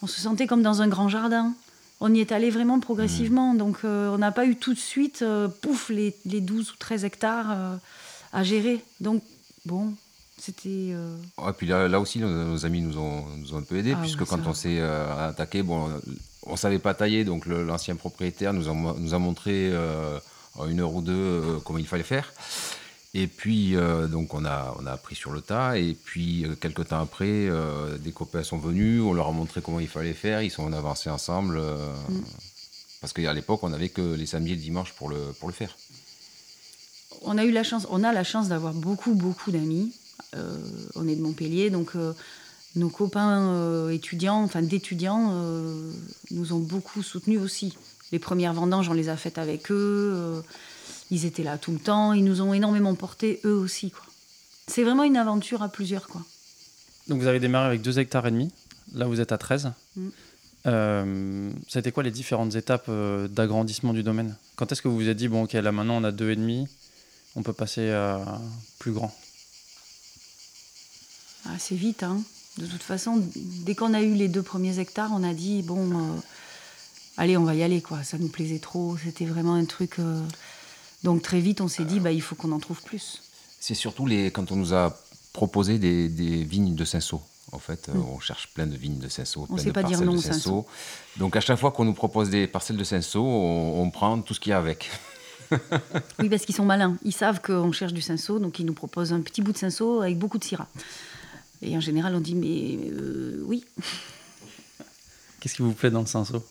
[0.00, 1.52] on se sentait comme dans un grand jardin.
[2.00, 3.54] On y est allé vraiment progressivement.
[3.54, 6.76] Donc, euh, on n'a pas eu tout de suite, euh, pouf, les, les 12 ou
[6.78, 7.76] 13 hectares euh,
[8.32, 8.82] à gérer.
[9.00, 9.22] Donc,
[9.66, 9.92] bon,
[10.38, 10.68] c'était.
[10.68, 13.92] Et puis là, là aussi, nos, nos amis nous ont, nous ont un peu aidés,
[13.94, 15.90] Ah puisque ouais, quand on s'est attaqué, bon,
[16.46, 19.70] on savait pas tailler, donc l'ancien propriétaire nous a, nous a montré
[20.54, 22.32] en une heure ou deux comment il fallait faire.
[23.12, 25.76] Et puis, euh, donc, on a, on a appris sur le tas.
[25.78, 29.60] Et puis, euh, quelques temps après, euh, des copains sont venus, on leur a montré
[29.62, 30.42] comment il fallait faire.
[30.42, 31.56] Ils sont avancés ensemble.
[31.58, 31.76] euh,
[33.00, 35.54] Parce qu'à l'époque, on n'avait que les samedis et le dimanche pour le, pour le
[35.54, 35.76] faire.
[37.22, 39.92] On a eu la chance, on a la chance d'avoir beaucoup, beaucoup d'amis.
[40.94, 41.92] On est de Montpellier, donc
[42.76, 45.34] nos copains étudiants, enfin d'étudiants,
[46.30, 47.76] nous ont beaucoup soutenus aussi.
[48.12, 50.42] Les premières vendanges, on les a faites avec eux.
[51.10, 52.12] Ils étaient là tout le temps.
[52.12, 53.90] Ils nous ont énormément portés, eux aussi.
[53.90, 54.04] quoi.
[54.66, 56.06] C'est vraiment une aventure à plusieurs.
[56.06, 56.22] quoi.
[57.08, 58.52] Donc vous avez démarré avec 2 hectares et demi.
[58.94, 59.72] Là, vous êtes à 13.
[59.96, 60.08] Mm.
[60.66, 61.50] Euh,
[61.94, 64.36] quoi les différentes étapes euh, d'agrandissement du domaine?
[64.56, 66.36] Quand est-ce que vous vous êtes dit, bon, ok, là maintenant on a deux et
[66.36, 66.68] demi,
[67.34, 68.38] on peut passer à
[68.78, 69.14] plus grand?
[71.46, 72.20] Assez vite, hein.
[72.58, 73.22] De toute façon,
[73.64, 76.20] dès qu'on a eu les deux premiers hectares, on a dit bon, euh,
[77.16, 78.02] allez, on va y aller, quoi.
[78.02, 78.98] Ça nous plaisait trop.
[79.02, 79.98] C'était vraiment un truc.
[79.98, 80.20] euh,
[81.02, 83.22] Donc très vite, on s'est dit bah il faut qu'on en trouve plus.
[83.58, 84.98] C'est surtout les, quand on nous a
[85.32, 87.22] proposé des, des vignes de Cinsault.
[87.52, 88.04] En fait, euh, Mm.
[88.10, 90.14] on cherche plein de vignes de Cinsault, On plein sait de pas dire parcelles non
[90.14, 90.20] de.
[90.20, 90.66] Cinsault.
[91.16, 94.34] Donc à chaque fois qu'on nous propose des parcelles de Cinsault, on, on prend tout
[94.34, 94.90] ce qu'il y a avec.
[96.20, 96.96] Oui, parce qu'ils sont malins.
[97.04, 100.00] Ils savent qu'on cherche du cinceau, donc ils nous proposent un petit bout de cinceau
[100.00, 100.68] avec beaucoup de syrah.
[101.60, 103.64] Et en général, on dit mais euh, oui,
[105.40, 106.44] Qu'est-ce qui vous plaît dans le cinceau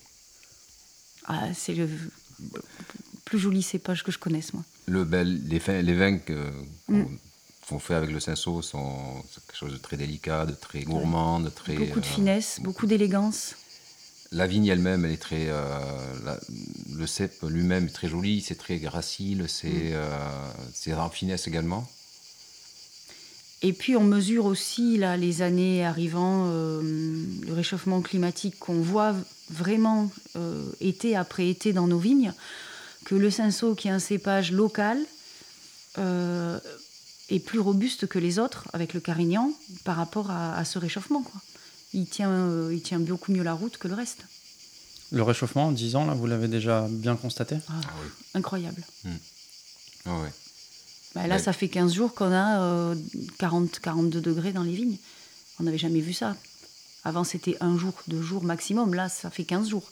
[1.27, 1.88] Ah, c'est le
[3.29, 4.63] plus joli cépage que je connaisse moi.
[4.87, 7.05] Le, bel- les, fin- les vins qu'on Mm.
[7.67, 8.95] qu'on fait avec le Cinsault sont
[9.45, 11.75] quelque chose de très délicat, de très gourmand, de très...
[11.75, 13.53] beaucoup de euh, finesse, beaucoup d'élégance.
[14.31, 15.45] La vigne elle-même, elle est très.
[15.49, 15.61] euh,
[16.25, 16.39] la-
[16.95, 20.91] le cep lui-même est très joli, c'est très gracile, c'est Mm.
[20.93, 21.87] euh, en finesse également.
[23.61, 26.81] Et puis on mesure aussi là les années arrivant, euh,
[27.45, 29.13] le réchauffement climatique qu'on voit
[29.51, 32.33] vraiment euh, été après été dans nos vignes,
[33.10, 35.00] que le cinceau qui est un cépage local
[35.98, 36.60] euh,
[37.30, 39.52] est plus robuste que les autres avec le carignan
[39.84, 41.24] par rapport à, à ce réchauffement.
[41.24, 41.41] Quoi.
[41.93, 44.19] Il, tient, euh, il tient beaucoup mieux la route que le reste.
[45.12, 47.56] Le réchauffement, en 10 ans, là, vous l'avez déjà bien constaté?
[47.67, 48.10] Ah, Ah oui.
[48.36, 48.84] incroyable.
[50.06, 50.32] Ah ouais.
[51.15, 51.41] Bah, là, Ouais.
[51.41, 52.95] ça fait 15 jours qu'on a euh,
[53.39, 54.98] 40-42 degrés dans les vignes.
[55.60, 56.36] On n'avait jamais vu ça.
[57.04, 58.93] Avant, c'était un jour, deux jours maximum.
[58.93, 59.89] Là, ça fait 15 jours.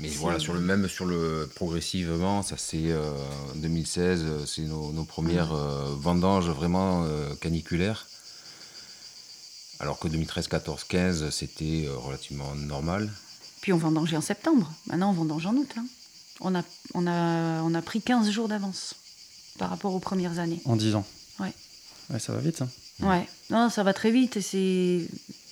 [0.00, 3.10] Mais voilà, sur le même, sur le progressivement, ça c'est euh,
[3.56, 8.06] 2016, euh, c'est nos, nos premières euh, vendanges vraiment euh, caniculaires.
[9.80, 13.10] Alors que 2013, 14, 15, c'était euh, relativement normal.
[13.60, 14.72] Puis on vendangeait en septembre.
[14.86, 15.70] Maintenant, on vendange en août.
[15.76, 15.86] hein.
[16.40, 16.62] On, a,
[16.94, 18.94] on, a, on a pris 15 jours d'avance
[19.58, 20.60] par rapport aux premières années.
[20.64, 21.04] En 10 ans
[21.40, 21.52] Ouais.
[22.10, 22.62] Ouais, ça va vite.
[22.62, 22.68] hein.
[23.00, 23.26] Ouais.
[23.50, 25.08] Non, ça va très vite et c'est,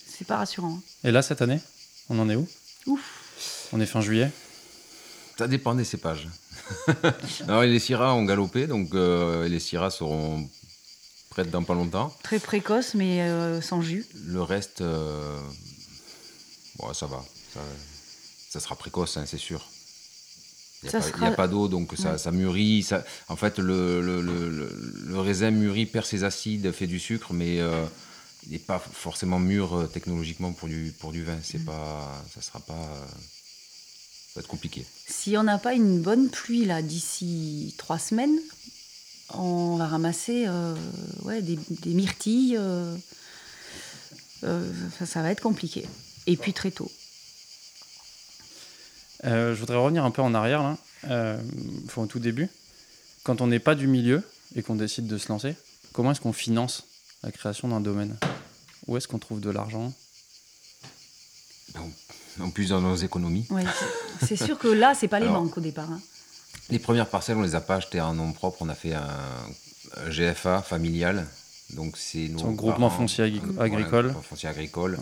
[0.08, 0.80] c'est pas rassurant.
[1.04, 1.60] Et là, cette année,
[2.08, 2.46] on en est où?
[2.86, 3.22] Ouf.
[3.72, 4.30] On est fin juillet.
[5.38, 6.28] Ça dépend des cépages.
[7.48, 10.48] Alors, les Syrah ont galopé, donc euh, les Syrah seront
[11.30, 12.14] prêtes dans pas longtemps.
[12.22, 14.06] Très précoce, mais euh, sans jus.
[14.26, 15.38] Le reste, euh,
[16.78, 17.22] bon, ça va.
[17.52, 17.60] Ça,
[18.50, 19.68] ça sera précoce, hein, c'est sûr.
[20.82, 22.18] Il n'y Ça a, pas- sera- il y a pas d'eau, donc ça, Ouais.
[22.18, 22.82] ça mûrit.
[22.82, 26.98] Ça, en fait, le, le, le- le- le raisin mûrit, perd ses acides, fait du
[26.98, 27.84] sucre, mais euh,
[28.46, 31.36] il n'est pas forcément mûr euh, technologiquement pour du, pour du vin.
[31.42, 32.74] C'est pas, ça sera pas.
[34.36, 34.86] Va être compliqué.
[35.08, 38.38] Si on n'a pas une bonne pluie là d'ici trois semaines,
[39.34, 40.74] on va ramasser euh,
[41.22, 42.56] ouais, des, des myrtilles.
[42.56, 42.96] euh,
[44.44, 45.86] euh, ça, ça va être compliqué.
[46.26, 46.90] Et puis très tôt.
[49.24, 51.40] Euh, je voudrais revenir un peu en arrière, là, euh,
[51.86, 52.48] enfin, au tout début.
[53.24, 54.22] Quand on n'est pas du milieu
[54.54, 55.56] et qu'on décide de se lancer,
[55.92, 56.84] comment est-ce qu'on finance
[57.22, 58.16] la création d'un domaine?
[58.86, 59.92] Où est-ce qu'on trouve de l'argent?
[62.40, 63.46] En plus, dans nos économies.
[63.50, 63.64] Ouais,
[64.24, 65.90] c'est- sûr que là, c'est pas les Alors- manques au départ.
[65.90, 66.00] hein.
[66.70, 68.58] Les premières parcelles, on les a pas achetées en nom propre.
[68.60, 69.06] On a fait un,
[69.96, 71.26] un GFA familial.
[71.70, 74.14] Donc c'est nos C'est un groupement parents- foncier agri- agricole.
[74.28, 74.98] foncier agricole.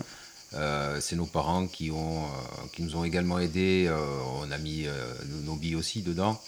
[0.53, 2.27] Euh, c'est nos parents qui, ont, euh,
[2.73, 3.87] qui nous ont également aidés.
[3.89, 3.97] Euh,
[4.41, 6.39] on a mis euh, nos- billes aussi dedans.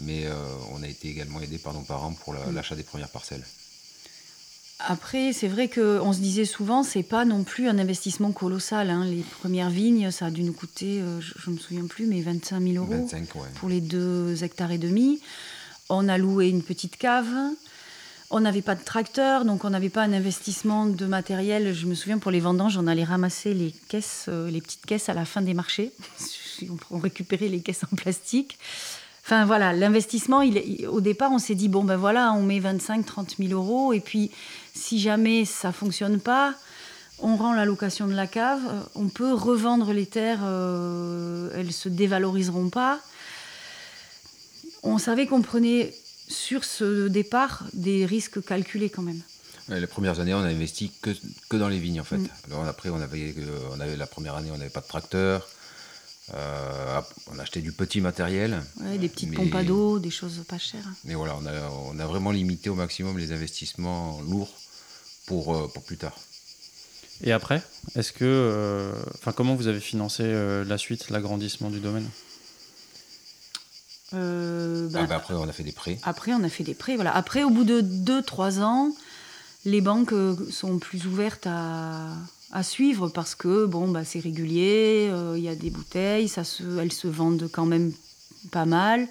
[0.00, 0.32] Mais euh,
[0.72, 3.44] on a été également aidés par nos parents pour la- l'achat des premières parcelles.
[4.80, 8.90] Après, c'est vrai qu'on se disait souvent, c'est pas non plus un investissement colossal.
[8.90, 9.04] hein.
[9.04, 12.20] Les premières vignes, ça a dû nous coûter, euh, je, je me souviens plus, mais
[12.20, 13.48] 25 000 euros 25, ouais.
[13.56, 15.20] pour les deux hectares et demi.
[15.88, 17.26] On a loué une petite cave.
[18.30, 21.72] On n'avait pas de tracteur, donc on n'avait pas un investissement de matériel.
[21.74, 25.08] Je me souviens, pour les vendanges, on allait ramasser les caisses, euh, les petites caisses
[25.08, 25.92] à la fin des marchés.
[26.90, 28.58] on récupérait les caisses en plastique.
[29.28, 32.60] Enfin voilà, l'investissement, il, il- au départ, on s'est dit, bon ben voilà, on met
[32.60, 34.30] 25, 30 000 euros, et puis
[34.74, 36.54] si jamais ça fonctionne pas,
[37.18, 41.74] on rend la location de la cave, euh, on peut revendre les terres, euh, elles
[41.74, 43.00] se dévaloriseront pas.
[44.82, 45.92] On savait qu'on prenait
[46.28, 49.20] sur ce départ des risques calculés quand même.
[49.68, 51.10] Les premières années, on a investi que,
[51.50, 52.16] que dans les vignes, en fait.
[52.16, 52.28] Mm.
[52.46, 55.46] Alors après, on avait, euh, on avait la première année, on n'avait pas de tracteur.
[56.34, 57.00] Euh,
[57.32, 58.62] on a acheté du petit matériel.
[58.80, 60.84] Ouais, des petites Mais- pompes à d'eau, des choses pas chères.
[61.04, 64.52] Mais voilà, on a, on a vraiment limité au maximum les investissements lourds
[65.26, 66.16] pour, euh, pour plus tard.
[67.22, 67.62] Et après,
[67.96, 72.08] est-ce que, euh, enfin, comment vous avez financé euh, la suite, l'agrandissement du domaine?
[74.14, 75.98] Euh, bah, Ah, bah, après, on a fait des prêts.
[76.02, 76.94] Après, on a fait des prêts.
[76.94, 77.14] Voilà.
[77.14, 78.92] Après, au bout de 2-3 ans,
[79.64, 82.10] les banques euh, sont plus ouvertes à,
[82.52, 86.44] à suivre parce que bon, bah, c'est régulier, euh, il y a des bouteilles, ça
[86.44, 87.92] se, elles se vendent quand même
[88.50, 89.06] pas mal.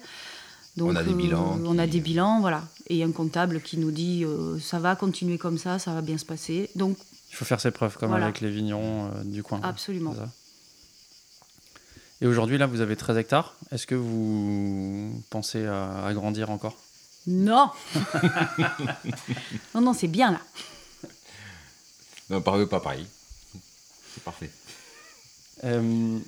[0.76, 2.64] Donc, On a des euh, bilans On a qui- des bilans, voilà.
[2.88, 6.18] Et un comptable qui nous dit euh, ça va continuer comme ça, ça va bien
[6.18, 6.70] se passer.
[6.76, 6.96] Donc,
[7.30, 8.26] Il faut faire ses preuves comme Voilà.
[8.26, 9.60] avec les vignerons euh, du coin.
[9.62, 10.14] absolument.
[12.20, 13.54] Et aujourd'hui, là, vous avez 13 hectares.
[13.70, 16.76] Est-ce que vous pensez à agrandir encore?
[17.28, 17.70] Non
[19.74, 20.40] Non, non, c'est bien là.
[22.30, 23.06] Non, par eux, pas pareil.
[24.18, 24.50] C'est parfait.
[25.64, 26.18] Euh,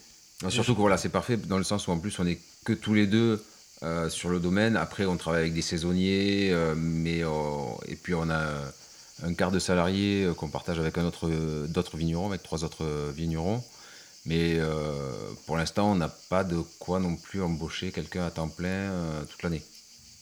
[0.42, 2.72] Non, surtout que voilà, c'est parfait dans le sens où en plus on est que
[2.72, 3.44] tous les deux
[3.83, 4.76] euh, sur le domaine.
[4.76, 7.22] Après, on travaille avec des saisonniers, euh, mais
[7.88, 8.44] et puis on a
[9.22, 11.29] un quart de salariés euh, qu'on partage avec un autre,
[11.66, 13.62] d'autres vignerons, avec trois autres vignerons.
[14.26, 14.61] Mais
[15.46, 18.92] pour l'instant, on n'a pas de quoi non plus embaucher quelqu'un à temps plein
[19.31, 19.62] toute l'année.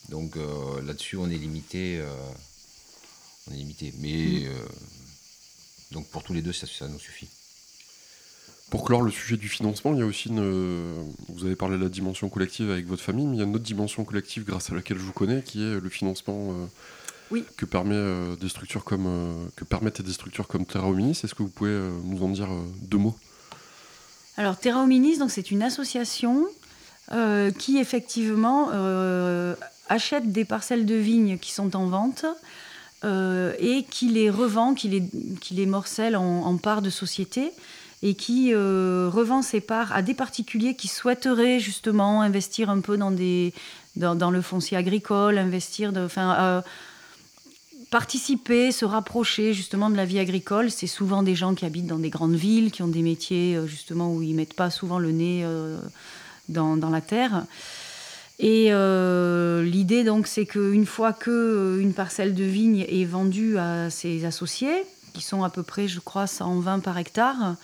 [0.09, 0.37] Donc
[0.87, 2.01] là-dessus, on est limité.
[3.49, 3.93] on est limité.
[3.99, 4.55] Mais euh,
[5.91, 7.29] donc pour tous les deux, ça, ça nous suffit.
[8.71, 10.41] Pour clore le sujet du financement, il y a aussi une.
[10.41, 13.47] euh, Vous avez parlé de la dimension collective avec votre famille, mais il y a
[13.47, 16.67] une autre dimension collective grâce à laquelle je vous connais, qui est le financement euh,
[17.31, 17.45] Oui.
[17.57, 21.21] que, permet, euh, des structures comme, que permettent des structures comme Terra Hominis.
[21.25, 22.49] Est-ce que vous pouvez nous en dire
[22.83, 23.17] deux mots?
[24.37, 26.47] Alors, Terra Hominis, donc, c'est une association
[27.13, 29.55] euh, qui, effectivement, euh,
[29.89, 32.27] achète des parcelles de vignes qui sont en vente
[33.05, 35.03] euh, et qui les revend, qui les,
[35.41, 37.51] qui les morcelle en, en parts de société
[38.03, 42.97] et qui euh, revend ces parts à des particuliers qui souhaiteraient justement investir un peu
[42.97, 43.53] dans, des,
[43.97, 46.61] le foncier agricole, investir, enfin, euh,
[47.91, 50.71] participer, se rapprocher justement de la vie agricole.
[50.71, 53.67] C'est souvent des gens qui habitent dans des grandes villes, qui ont des métiers euh,
[53.67, 55.45] justement où ils mettent pas souvent le nez
[56.49, 57.45] dans, la terre.
[58.39, 58.71] Et
[59.65, 64.25] l'idée donc c'est qu'une fois que euh, une parcelle de vigne est vendue à ses
[64.25, 67.57] associés, qui sont à peu près je crois 120 par hectare,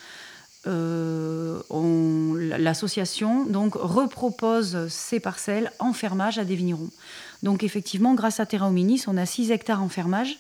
[2.59, 6.91] l'association donc repropose ces parcelles en fermage à des vignerons.
[7.43, 10.39] Donc effectivement, grâce à Terra Hominis, on a 6 hectares en fermage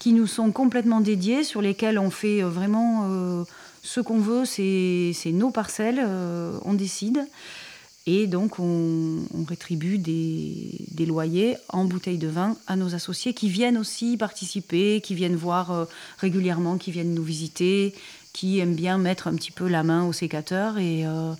[0.00, 3.44] qui nous sont complètement dédiés, sur lesquels on fait euh, vraiment euh,
[3.84, 7.24] ce qu'on veut, c'est nos parcelles, euh, on décide.
[8.06, 13.78] Et donc on, rétribue des, loyers en bouteilles de vin à nos associés qui viennent
[13.78, 15.84] aussi participer, qui viennent voir euh,
[16.18, 17.94] régulièrement, qui viennent nous visiter,
[18.34, 20.76] qui aiment bien mettre un petit peu la main au sécateur.
[20.76, 21.32] Et, euh,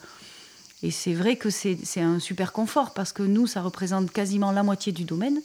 [0.82, 4.62] et c'est vrai que c'est un super confort parce que nous, ça représente quasiment la
[4.62, 5.42] moitié du domaine.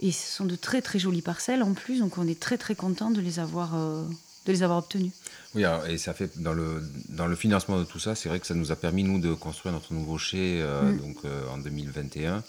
[0.00, 2.74] Et ce sont de très très jolies parcelles en plus, donc on est très très
[2.74, 4.04] content de les avoir, euh,
[4.46, 5.12] de les avoir obtenues.
[5.54, 8.40] Oui, alors, et ça fait dans le, dans le financement de tout ça, c'est vrai
[8.40, 10.98] que ça nous a permis, nous, de construire notre nouveau chai euh, Mm.
[10.98, 12.42] donc, euh, en 2021.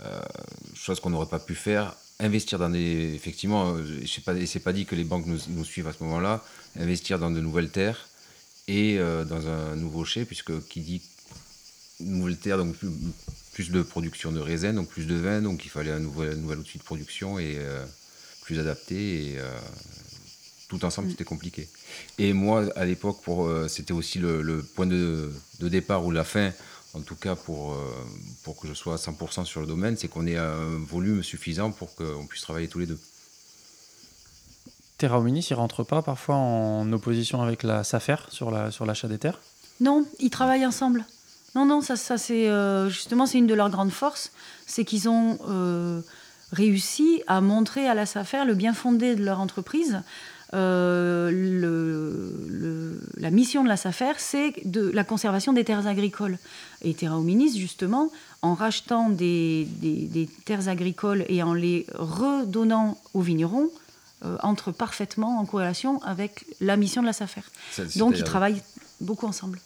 [0.00, 0.20] Euh,
[0.74, 1.94] chose qu'on n'aurait pas pu faire.
[2.20, 3.12] Investir dans des.
[3.14, 5.92] Effectivement, euh, je sais pas, c'est pas dit que les banques nous, nous suivent à
[5.92, 6.44] ce moment-là.
[6.78, 8.08] Investir dans de nouvelles terres
[8.68, 11.02] et euh, dans un nouveau chai, puisque qui dit
[12.00, 12.88] nouvelle terre, donc plus,
[13.52, 16.78] plus de production de raisin, donc plus de vin, donc il fallait un nouvel, outil
[16.78, 17.84] de production et euh,
[18.42, 19.32] plus adapté.
[19.32, 19.58] Et, euh,
[20.68, 21.10] tout ensemble, Mm.
[21.10, 21.68] c'était compliqué.
[22.18, 26.10] Et moi, à l'époque, pour, euh, c'était aussi le, le point de, de départ ou
[26.10, 26.52] la fin,
[26.94, 27.76] en tout cas pour, euh,
[28.44, 31.72] pour que je sois à 100% sur le domaine, c'est qu'on ait un volume suffisant
[31.72, 32.98] pour qu'on puisse travailler tous les deux.
[34.96, 39.08] Terra Hominis, il rentre pas parfois en opposition avec la SAFER sur la sur l'achat
[39.08, 39.40] des terres?
[39.80, 41.04] Non, ils travaillent ensemble.
[41.56, 44.30] Non, non, ça, ça c'est euh, justement c'est une de leurs grandes forces,
[44.66, 46.00] c'est qu'ils ont euh,
[46.52, 50.02] réussi à montrer à la SAFER le bien fondé de leur entreprise.
[50.54, 56.38] Euh, le- le- la mission de la SAFER, c'est de la conservation des terres agricoles.
[56.82, 58.10] Et Terra Hominis, justement,
[58.42, 63.68] en rachetant des, des- des terres agricoles et en les redonnant aux vignerons,
[64.24, 67.42] euh, entre parfaitement en corrélation avec la mission de la SAFER.
[67.98, 68.62] Donc ils travaillent
[69.00, 69.60] beaucoup ensemble.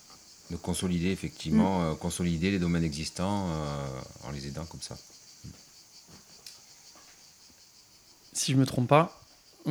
[0.50, 4.96] De consolider, effectivement, euh, consolider les domaines existants euh, en les aidant comme ça.
[8.32, 9.17] Si je me trompe pas,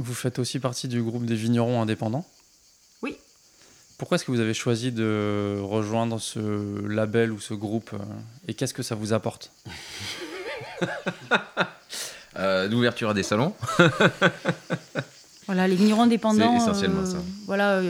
[0.02, 2.26] vous faites aussi partie du groupe des vignerons indépendants?
[3.02, 3.18] Oui.
[3.98, 7.98] Pourquoi est-ce que vous avez choisi de rejoindre ce label ou ce groupe euh,
[8.48, 9.52] Et qu'est-ce que ça vous apporte?
[12.40, 13.56] Euh, L'ouverture à des salons.
[15.48, 16.60] Voilà, les vignerons indépendants.
[16.60, 17.18] C'est essentiellement ça.
[17.48, 17.82] Voilà,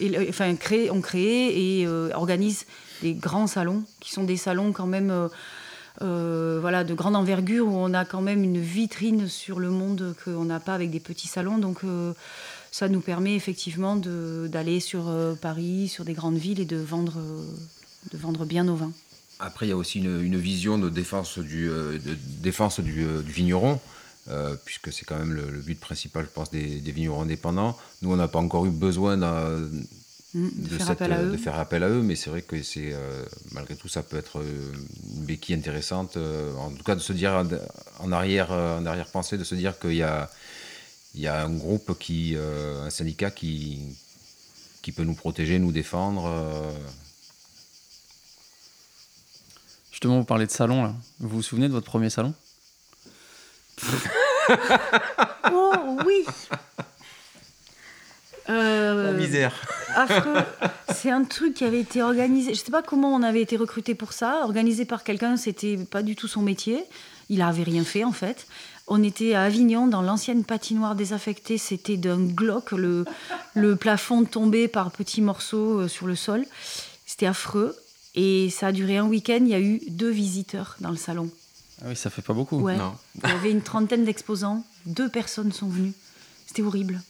[0.00, 2.66] et, enfin, créé, ont créé et organisent
[3.00, 5.30] des grands salons, qui sont des salons quand même
[6.00, 10.14] euh, voilà, de grande envergure où on a quand même une vitrine sur le monde
[10.24, 11.58] qu'on n'a pas avec des petits salons.
[11.58, 12.12] Donc euh,
[12.70, 17.20] ça nous permet effectivement d'aller sur euh, Paris, sur des grandes villes et de vendre,
[18.12, 18.92] de vendre bien nos vins.
[19.40, 21.70] Après, il y a aussi une, vision de défense du,
[22.42, 23.80] défense du, vigneron.
[24.64, 27.78] puisque c'est quand même le, but principal, je pense, des, des vignerons indépendants.
[28.02, 29.16] Nous, on n'a pas encore eu besoin
[30.34, 33.24] Mm, de, faire euh, de, faire appel à eux, mais c'est vrai que c'est euh,
[33.52, 34.72] malgré tout ça peut être euh,
[35.16, 36.18] une béquille intéressante.
[36.18, 37.46] en tout cas, de se dire
[37.98, 40.30] en arrière, en arrière pensée, de se dire qu'il y a
[41.14, 43.80] il y a un groupe qui, un syndicat qui
[44.82, 46.30] qui peut nous protéger, nous défendre.
[49.90, 50.94] Justement, vous parlez de salon là.
[51.20, 52.34] Vous vous souvenez de votre premier salon?
[55.52, 56.24] Oh oui
[58.48, 59.54] La misère
[59.94, 60.36] affreux.
[60.94, 62.54] C'est un truc qui avait été organisé.
[62.54, 64.40] Je sais pas comment on avait été recruté pour ça.
[64.44, 66.84] Organisé par quelqu'un, c'était pas du tout son métier.
[67.28, 68.46] Il avait rien fait en fait.
[68.86, 71.58] On était à Avignon, dans l'ancienne patinoire désaffectée.
[71.58, 72.72] C'était d'un glauque.
[72.72, 73.04] Le,
[73.54, 76.46] le plafond tombait par petits morceaux euh, sur le sol.
[77.04, 77.76] C'était affreux.
[78.14, 79.40] Et ça a duré un week-end.
[79.40, 81.30] Il y a eu deux visiteurs dans le salon.
[81.82, 82.68] Ah oui, ça fait pas beaucoup.
[82.68, 82.94] Non.
[83.22, 84.64] Il y avait une trentaine d'exposants.
[84.86, 85.92] Deux personnes sont venues.
[86.46, 87.00] C'était horrible.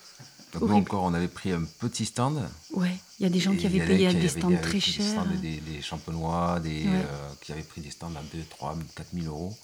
[0.58, 2.42] Donc encore, on avait pris un petit stand.
[2.72, 5.24] Ouais, il y a des gens qui avaient payé des stands très chers.
[5.42, 7.02] Des, des, champenois, des, euh,
[7.40, 9.54] qui avaient pris des stands à 2, 3, 4 000 euros.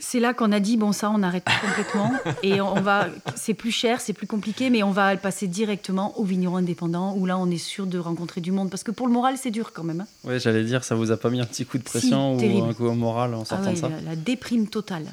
[0.00, 2.12] C'est là qu'on a dit bon ça on arrête complètement
[2.42, 6.24] et on va c'est plus cher c'est plus compliqué mais on va passer directement au
[6.24, 9.12] vigneron indépendant où là on est sûr de rencontrer du monde parce que pour le
[9.12, 10.00] moral c'est dur quand même.
[10.00, 10.06] Hein.
[10.24, 12.72] Oui j'allais dire ça vous a pas mis un petit coup de pression ou un
[12.72, 13.88] coup au moral en sortant ah de ça.
[13.90, 15.04] La, la, déprime totale.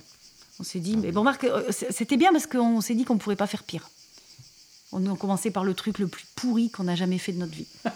[0.61, 3.35] On s'est dit mais bon Marc euh, c'était bien parce qu'on s'est dit qu'on pourrait
[3.35, 3.89] pas faire pire.
[4.91, 7.53] On a commencé par le truc le plus pourri qu'on a jamais fait de notre
[7.53, 7.67] vie.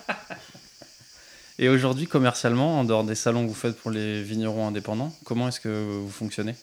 [1.60, 5.48] Et aujourd'hui, commercialement, en dehors des salons que vous faites pour les vignerons indépendants, comment
[5.48, 6.56] est-ce que vous fonctionnez?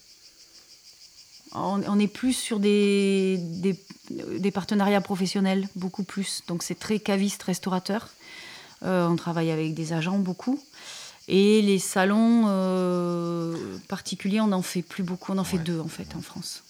[1.52, 6.42] On, est plus sur des, des, partenariats professionnels, beaucoup plus.
[6.46, 8.08] Donc c'est très caviste, restaurateur.
[8.84, 10.62] Euh, on travaille avec des agents beaucoup.
[11.26, 13.56] Et les salons euh,
[13.88, 15.32] particuliers, on n'en fait plus beaucoup.
[15.32, 16.62] On en fait deux en fait en France.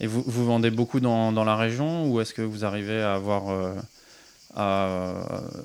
[0.00, 3.14] Et vous, vous vendez beaucoup dans, dans, la région ou est-ce que vous arrivez à
[3.14, 3.74] avoir euh,
[4.54, 5.14] à,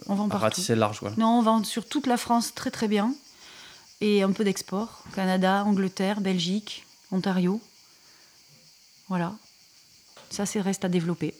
[0.08, 3.14] on vend ratisser large Non, on vend sur toute la France très très bien
[4.02, 5.04] et un peu d'export.
[5.16, 7.60] Canada, Angleterre, Belgique, Ontario.
[9.10, 9.34] Voilà.
[10.30, 11.34] Ça, c'est reste à développer.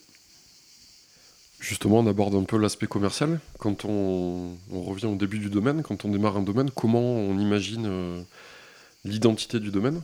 [1.60, 3.40] Justement, on aborde un peu l'aspect commercial.
[3.58, 7.38] Quand on, on, revient au début du domaine, quand on démarre un domaine, comment on
[7.38, 8.22] imagine euh,
[9.04, 10.00] l'identité du domaine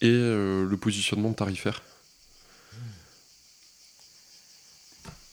[0.00, 1.82] et euh, le positionnement tarifaire?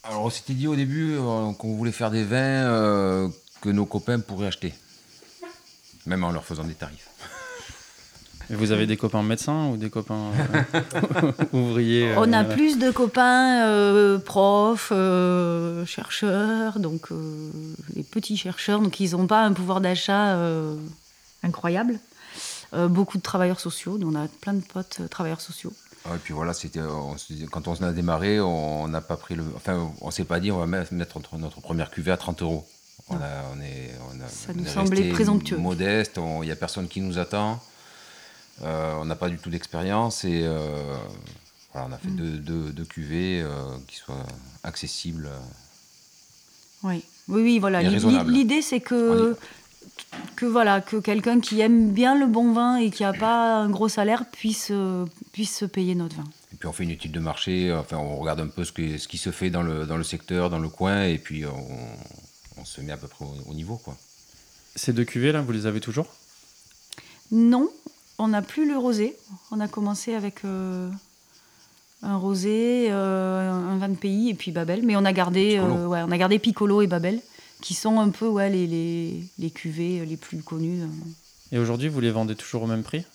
[0.06, 3.30] Alors, on s'était dit au début euh, qu'on voulait faire des vins euh,
[3.62, 4.74] que nos copains pourraient acheter,
[6.06, 7.08] même en leur faisant des tarifs.
[8.50, 10.34] Et vous avez des copains médecins ou des copains
[10.74, 14.92] euh, ouvriers On a plus de copains profs,
[15.88, 17.08] chercheurs, donc
[17.96, 20.38] les petits chercheurs, donc ils n'ont pas un pouvoir d'achat
[21.44, 21.98] incroyable.
[22.74, 25.72] beaucoup de travailleurs sociaux, on a plein de potes travailleurs sociaux.
[26.06, 26.82] Ah, et puis voilà, c'était,
[27.52, 29.44] quand on a démarré, on n'a pas pris le.
[29.56, 32.68] Enfin, on s'est pas dit on va mettre notre, première cuvée à 30 euros.
[33.10, 33.16] On,
[33.62, 33.92] est,
[34.30, 35.58] Ça nous semblait présomptueux.
[35.58, 37.62] Modeste, il n'y a personne qui nous attend.
[38.62, 40.96] Euh, on n'a pas du tout d'expérience et euh,
[41.72, 42.38] voilà, on a fait mm.
[42.38, 43.52] deux, deux, cuvées euh,
[43.88, 44.26] qui soient
[44.64, 45.30] accessibles.
[46.84, 47.82] Oui, oui, oui voilà.
[47.82, 49.36] L'idée, c'est que
[50.36, 53.70] que voilà que quelqu'un qui aime bien le bon vin et qui n'a pas un
[53.70, 56.24] gros salaire puisse euh, puisse se payer notre vin.
[56.52, 58.98] Et puis on fait une étude de marché, enfin on regarde un peu ce, que,
[58.98, 61.68] ce qui se fait dans le, dans le secteur, dans le coin, et puis on,
[62.62, 63.96] on se met à peu près au, niveau quoi.
[64.76, 66.08] Ces deux cuvées là, vous les avez toujours?
[67.32, 67.70] Non,
[68.18, 69.16] on n'a plus le rosé.
[69.52, 70.90] On a commencé avec euh,
[72.02, 76.02] un rosé, euh, un vin de pays et puis Babel, mais on a gardé, ouais,
[76.04, 77.22] on a gardé Piccolo et Babel
[77.64, 80.82] qui sont un peu ouais, les, les, les cuvées les plus connues.
[81.54, 83.06] Et aujourd'hui, vous les vendez toujours au même prix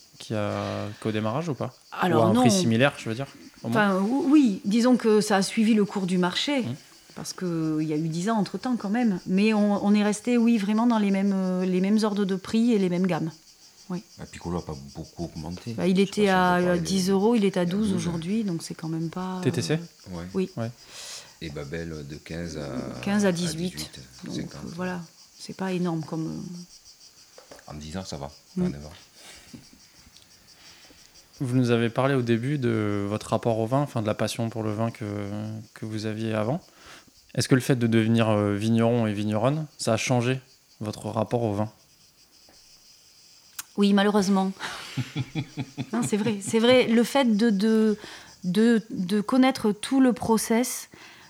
[1.01, 3.29] qu'au démarrage ou pas Alors, Ou à un prix similaire, je veux dire
[3.63, 6.63] enfin, Oui, disons que ça a suivi le cours du marché.
[6.63, 6.75] Mmh.
[7.15, 9.21] Parce qu'il y a eu 10 ans entre-temps quand même.
[9.27, 12.37] Mais on, on, est resté, oui, vraiment dans les mêmes, euh, les mêmes ordres de
[12.37, 13.33] prix et les mêmes gammes.
[13.91, 14.03] Oui.
[14.19, 15.73] Bah, Piccolo n'a pas beaucoup augmenté.
[15.73, 19.11] Bah, il était à 10 euros, il est à 12, aujourd'hui, donc c'est quand même
[19.11, 19.41] pas...
[19.43, 19.79] TTC
[20.33, 20.49] Oui.
[20.57, 20.71] Ouais.
[21.41, 23.71] Et Babel de 15 à, 15 à 18.
[23.77, 24.63] 18, Donc 50.
[24.75, 25.01] voilà,
[25.39, 26.27] c'est pas énorme comme.
[26.27, 28.31] euh, En 10 ans, ça va.
[28.57, 28.71] Mm.
[31.41, 34.51] Vous nous avez parlé au début de votre rapport au vin, enfin de la passion
[34.51, 35.05] pour le vin que,
[35.75, 36.61] que vous aviez avant.
[37.35, 40.41] Est-ce que le fait de devenir euh, vigneron et vigneronne, ça a changé
[40.81, 41.71] votre rapport au vin?
[43.77, 44.51] Oui, malheureusement.
[45.93, 46.39] non, c'est vrai.
[46.43, 46.89] C'est vrai.
[46.89, 47.97] Le fait de, de,
[48.43, 50.89] de, de connaître tout le process,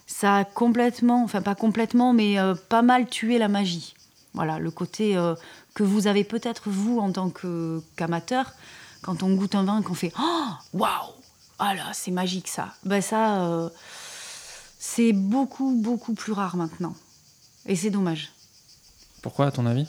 [0.08, 3.94] ça a complètement, enfin pas complètement, mais euh, pas mal tué la magie.
[4.32, 5.34] Voilà, le côté euh,
[5.74, 8.52] que vous avez peut-être vous en tant qu'amateur,
[9.02, 11.12] quand on goûte un vin, qu'on fait Oh, waouh
[11.58, 12.74] Ah là, c'est magique ça.
[12.84, 13.68] Ben ça, euh,
[14.78, 16.94] c'est beaucoup, beaucoup plus rare maintenant.
[17.66, 18.32] Et c'est dommage.
[19.20, 19.86] Pourquoi, à ton avis?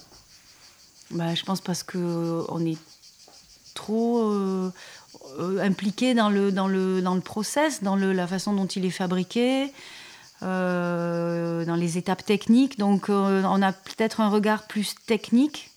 [1.12, 2.78] Bah, je pense parce que on est
[3.74, 4.72] trop
[5.62, 8.92] impliqué dans le, dans, le, dans le process, dans le, la façon dont il est
[8.92, 9.72] fabriqué,
[10.44, 12.78] euh, dans les étapes techniques.
[12.78, 15.72] Donc euh, on a peut-être un regard plus technique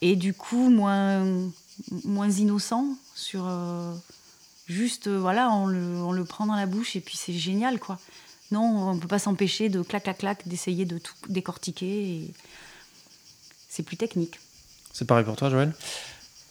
[0.00, 1.24] et du coup moins,
[2.04, 3.46] moins innocent sur...
[3.46, 3.94] euh,
[4.68, 7.98] juste, voilà, on le, on le prend dans la bouche et puis c'est génial, quoi.
[8.50, 12.32] Non, on ne peut pas s'empêcher de clac, clac, clac, d'essayer de tout décortiquer.
[13.68, 14.38] C'est plus technique.
[14.92, 15.74] C'est pareil pour toi, Joël?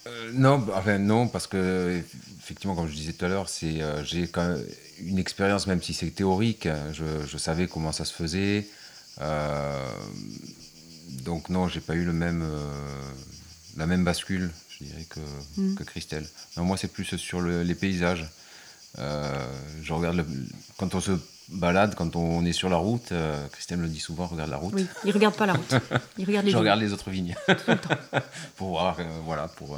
[0.08, 2.02] Euh, non, bah, enfin non, parce que
[2.40, 4.64] effectivement, comme je disais tout à l'heure, c'est euh, j'ai quand même
[5.02, 6.66] une expérience, même si c'est théorique.
[6.66, 8.68] hein, Je, je savais comment ça se faisait.
[9.22, 9.90] Euh,
[11.24, 12.46] donc non, j'ai pas eu le même
[13.76, 15.20] la même bascule, je dirais que,
[15.60, 15.76] Mm.
[15.76, 16.28] que Christelle.
[16.56, 18.26] Non, moi, c'est plus sur le- les paysages.
[18.98, 20.26] Je regarde le-
[20.78, 21.12] quand on se
[21.50, 23.12] balade, quand on est sur la route.
[23.12, 24.74] euh, le dit souvent, regarde la route.
[24.74, 25.76] Oui, il regarde pas la route.
[26.18, 26.60] Il regarde les Je vignes.
[26.62, 27.36] regarde les autres vignes
[28.58, 29.78] pour voir, euh, voilà, pour.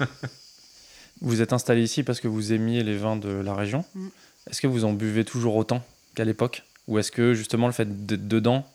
[0.00, 0.06] euh,
[1.20, 3.84] Vous êtes installé ici parce que vous aimiez les vins de la région.
[3.94, 4.08] Mm.
[4.50, 5.82] Est-ce que vous en buvez toujours autant
[6.14, 6.64] qu'à l'époque?
[6.88, 8.66] Ou est-ce que justement le fait d'être dedans,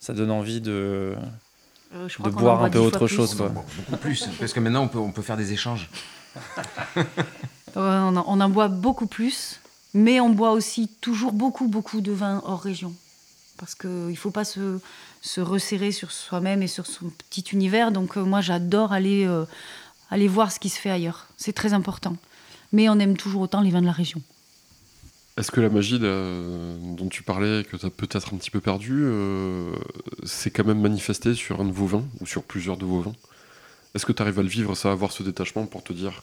[0.00, 1.14] ça donne envie de,
[1.94, 3.48] Euh, je crois de qu'on en boire un peu autre chose quoi?
[3.48, 5.88] Beaucoup plus, parce que maintenant on peut, on peut faire des échanges.
[7.76, 7.80] On,
[8.16, 9.60] en, on en boit beaucoup plus,
[9.94, 12.92] mais on boit aussi toujours beaucoup, beaucoup de vin hors région.
[13.56, 14.80] Parce qu'il ne faut pas se,
[15.22, 17.92] se resserrer sur soi-même et sur son petit univers.
[17.92, 19.44] Donc euh, moi, j'adore aller, euh,
[20.10, 21.28] aller voir ce qui se fait ailleurs.
[21.36, 22.16] C'est très important.
[22.72, 24.20] Mais on aime toujours autant les vins de la région.
[25.36, 28.60] Est-ce que la magie euh, dont tu parlais, que tu as peut-être un petit peu
[28.60, 29.74] perdu, euh,
[30.24, 33.14] s'est quand même manifestée sur un de vos vins, ou sur plusieurs de vos vins?
[33.94, 36.22] Est-ce que tu arrives à le vivre, ça, avoir ce détachement pour te dire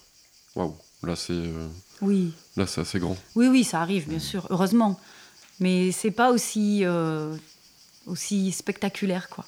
[0.55, 1.33] Waouh, là c'est
[2.01, 4.99] Oui, là c'est assez grand oui, oui, ça arrive, bien sûr, heureusement.
[5.59, 7.35] Mais c'est pas aussi, euh,
[8.07, 9.45] aussi spectaculaire, quoi.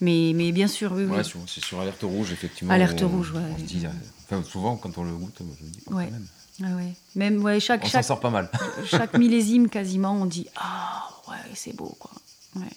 [0.00, 1.16] Mais, mais bien sûr, oui, oui.
[1.18, 2.72] Ouais, sur- c'est sur alerte rouge, effectivement.
[2.72, 3.42] Alerte on- rouge, ouais.
[3.54, 3.82] On se dit,
[4.24, 6.06] enfin, souvent, quand on le goûte, je me dis, oh, Ouais.
[6.06, 6.26] quand même,
[6.62, 6.92] Ah ouais.
[7.14, 8.50] Même ouais, chaque, on s'en chaque, sort pas mal.
[8.86, 12.10] chaque millésime quasiment, on dit ah ouais c'est beau quoi.
[12.56, 12.68] Ouais.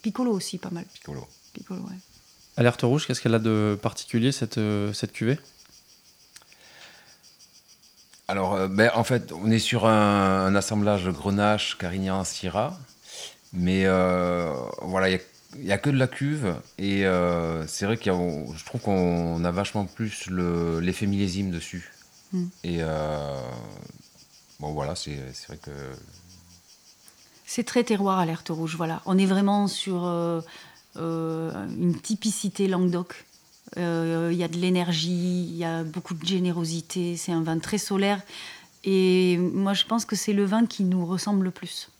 [0.00, 0.84] Piccolo aussi pas mal.
[0.94, 1.26] Piccolo.
[1.52, 1.96] Piccolo ouais.
[2.56, 5.38] Alerte rouge, qu'est-ce qu'elle a de particulier cette, euh, cette cuvée?
[8.32, 12.78] Alors, euh, ben, en fait, on est sur un, un assemblage Grenache, Carignan, Syrah.
[13.52, 15.20] Mais euh, voilà, il
[15.58, 16.54] n'y a, que de la cuve.
[16.78, 21.92] Et euh, c'est vrai qu'il je trouve qu'on a vachement plus le- l'effet millésime dessus.
[22.32, 22.44] Mm.
[22.64, 23.38] Et euh,
[24.60, 25.18] bon, voilà, c'est
[25.48, 25.70] vrai que.
[27.44, 29.02] C'est très terroir alerte rouge voilà.
[29.04, 30.06] On est vraiment sur
[30.96, 33.26] une typicité Languedoc.
[33.78, 37.16] Euh, Il y a de l'énergie, il y a beaucoup de générosité.
[37.16, 38.20] C'est un vin très solaire.
[38.84, 41.90] Et moi je pense que c'est le vin qui nous ressemble le plus.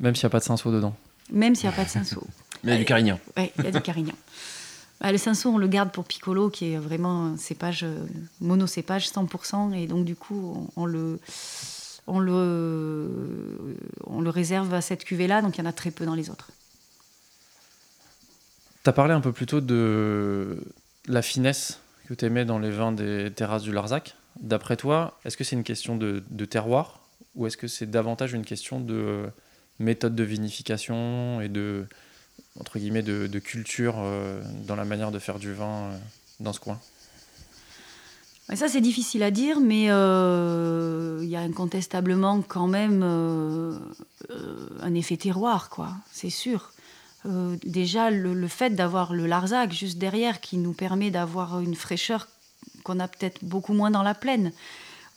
[0.00, 0.94] Même s'il n'y a pas de cinceau dedans.
[1.30, 2.22] Même s'il n'y a pas de cinceau.
[2.64, 3.20] Mais il y a du Carignan.
[3.36, 4.14] Oui, il y a du Carignan.
[5.00, 8.06] Ah, le cinceau, on le garde pour Piccolo, qui est vraiment un cépage, euh,
[8.40, 9.74] monocépage 100%.
[9.74, 11.20] Et donc, du coup, on, on le,
[12.06, 13.76] on, le,
[14.06, 15.42] on le réserve à cette cuvée-là.
[15.42, 16.48] Donc, il y en a très peu dans les autres.
[18.84, 20.62] Tu as parlé un peu plus tôt de
[21.08, 24.14] la finesse que tu aimais dans les vins des terrasses du Larzac.
[24.40, 27.00] D'après toi, est-ce que c'est une question de, terroir
[27.34, 29.24] ou est-ce que c'est davantage une question de
[29.78, 31.86] méthode de vinification et de,
[32.60, 35.98] entre guillemets, de, culture euh, dans la manière de faire du vin euh,
[36.40, 36.78] dans ce coin?
[38.52, 43.02] Ça, c'est difficile à dire, mais euh, il y a incontestablement quand même
[44.82, 45.94] un effet terroir, quoi.
[46.12, 46.74] C'est sûr.
[47.26, 52.28] Euh, déjà, le, fait d'avoir le Larzac juste derrière, qui nous permet d'avoir une fraîcheur
[52.82, 54.52] qu'on a peut-être beaucoup moins dans la plaine.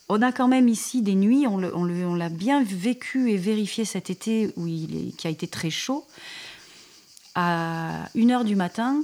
[0.10, 4.54] On a quand même ici des nuits, on l'a bien vécu et vérifié cet été,
[4.56, 6.06] où il qui a été très chaud.
[7.36, 9.04] À 1h du matin,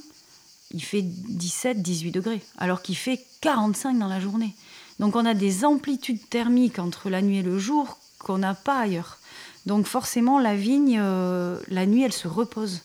[0.72, 4.56] il fait 17-18 degrés, alors qu'il fait 45 dans la journée.
[5.00, 8.80] Donc on a des amplitudes thermiques entre la nuit et le jour qu'on n'a pas
[8.80, 9.20] ailleurs.
[9.66, 12.82] Donc forcément, la vigne, euh, la nuit, elle se repose.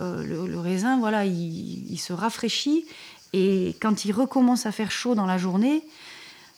[0.00, 2.84] Euh, le, le raisin, voilà, il, il se rafraîchit.
[3.32, 5.82] Et quand il recommence à faire chaud dans la journée,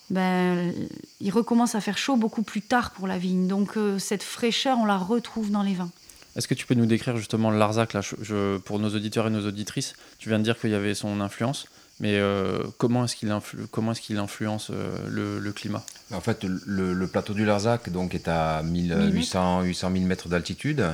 [0.09, 0.73] ben,
[1.19, 3.47] il recommence à faire chaud beaucoup plus tard pour la vigne.
[3.47, 5.89] Donc euh, cette fraîcheur, on la retrouve dans les vins.
[6.35, 9.27] Est-ce que tu peux nous décrire justement le Larzac là, je- je- pour nos auditeurs
[9.27, 11.67] et nos auditrices Tu viens de dire qu'il y avait son influence,
[11.99, 15.83] mais euh, comment est-ce qu'il influ- comment est-ce qu'il influence euh, le, le climat?
[16.13, 20.85] En fait, le, le plateau du Larzac donc, est à 1800, 800 000 mètres d'altitude.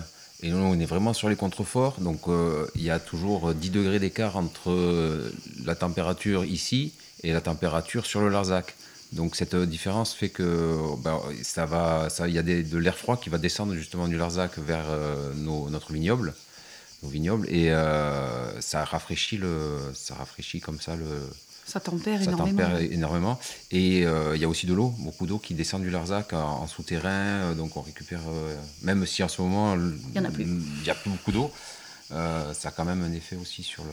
[0.43, 2.01] Et nous, on est vraiment sur les contreforts.
[2.01, 5.31] Donc, euh, il y a toujours 10 degrés d'écart entre euh,
[5.65, 6.91] la température ici
[7.23, 8.75] et la température sur le Larzac.
[9.13, 13.29] Donc, cette différence fait que ben, ça va, il y a de l'air froid qui
[13.29, 16.33] va descendre justement du Larzac vers euh, nos- notre vignoble,
[17.03, 17.69] nos vignobles, et
[18.59, 21.05] ça rafraîchit le, ça rafraîchit comme ça le,
[21.65, 22.61] Ça tempère ça énormément.
[22.61, 23.39] tempère énormément.
[23.71, 26.37] Et euh, il y a aussi de l'eau, beaucoup d'eau qui descend du Larzac en,
[26.63, 27.09] en souterrain.
[27.09, 30.43] euh, donc on récupère, euh, même si en ce moment Il y en a plus.
[30.43, 31.51] il n'y a plus beaucoup d'eau,
[32.11, 33.89] euh, ça a quand même un effet aussi sur le.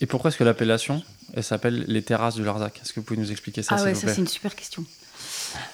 [0.00, 2.80] Et pourquoi est-ce que l'appellation elle s'appelle les terrasses du Larzac?
[2.82, 4.84] Est-ce que vous pouvez nous expliquer ça Ah ouais, ça c'est une super question.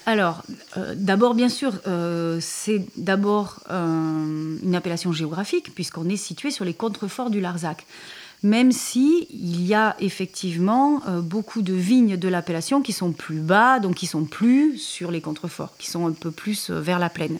[0.05, 0.43] Alors,
[0.77, 6.63] euh, d'abord, bien sûr, euh, c'est d'abord euh, une appellation géographique, puisqu'on est situé sur
[6.63, 7.85] les contreforts du Larzac.
[8.43, 13.39] Même si il y a effectivement euh, beaucoup de vignes de l'appellation qui sont plus
[13.39, 16.99] bas, donc qui sont plus sur les contreforts, qui sont un peu plus euh, vers
[16.99, 17.39] la plaine.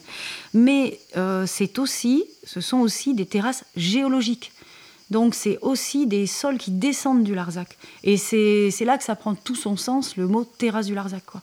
[0.54, 4.54] Mais euh, c'est aussi, ce sont aussi des terrasses géologiques.
[5.10, 7.78] Donc c'est aussi des sols qui descendent du Larzac.
[8.04, 11.24] Et c'est là que ça prend tout son sens, le mot terrasse du Larzac.
[11.26, 11.42] Quoi.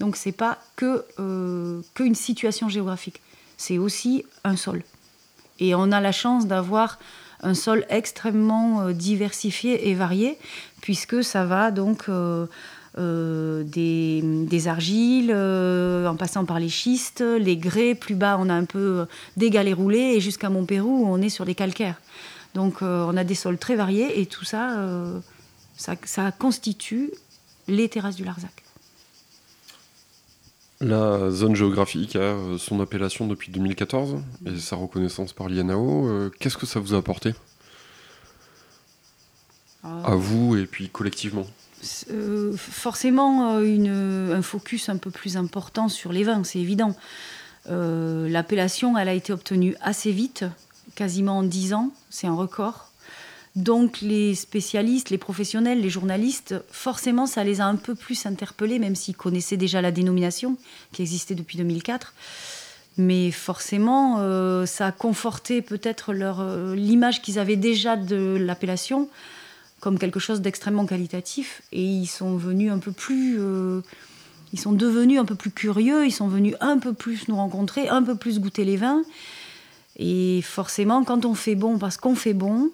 [0.00, 3.20] Donc c'est pas que euh, qu'une situation géographique,
[3.56, 4.82] c'est aussi un sol.
[5.60, 6.98] Et on a la chance d'avoir
[7.44, 10.38] un sol extrêmement euh, diversifié et varié,
[10.80, 12.46] puisque ça va donc euh,
[12.98, 18.64] euh, des, argiles, en passant par les schistes, les grès, plus bas on a un
[18.64, 22.00] peu des galets roulés, et jusqu'à Montpérou on est sur des calcaires.
[22.54, 24.78] Donc on a des sols très variés, et tout ça,
[25.76, 27.10] ça constitue
[27.66, 28.63] les terrasses du Larzac.
[30.84, 34.16] La zone géographique a euh, son appellation depuis 2014
[34.46, 36.06] et sa reconnaissance par l'INAO.
[36.08, 37.34] Euh, Qu'est-ce que ça vous a apporté?
[39.82, 41.46] À vous et puis collectivement
[42.10, 46.96] Euh, forcément une- un focus un peu plus important sur les vins, c'est évident.
[47.70, 50.44] Euh, L'appellation, elle a été obtenue assez vite,
[50.94, 52.90] quasiment en 10 ans, c'est un record.
[53.56, 58.80] Donc les spécialistes, les professionnels, les journalistes, forcément, ça les a un peu plus interpellés,
[58.80, 60.56] même s'ils connaissaient déjà la dénomination
[60.92, 62.14] qui existait depuis 2004.
[62.96, 69.08] Mais forcément, euh, ça a conforté peut-être leur, euh, l'image qu'ils avaient déjà de l'appellation
[69.80, 73.82] comme quelque chose d'extrêmement qualitatif et ils sont venus un peu plus euh,
[74.54, 77.90] ils sont devenus un peu plus curieux ils sont venus un peu plus nous rencontrer
[77.90, 79.02] un peu plus goûter les vins
[79.96, 82.70] et forcément quand on fait bon parce qu'on fait bon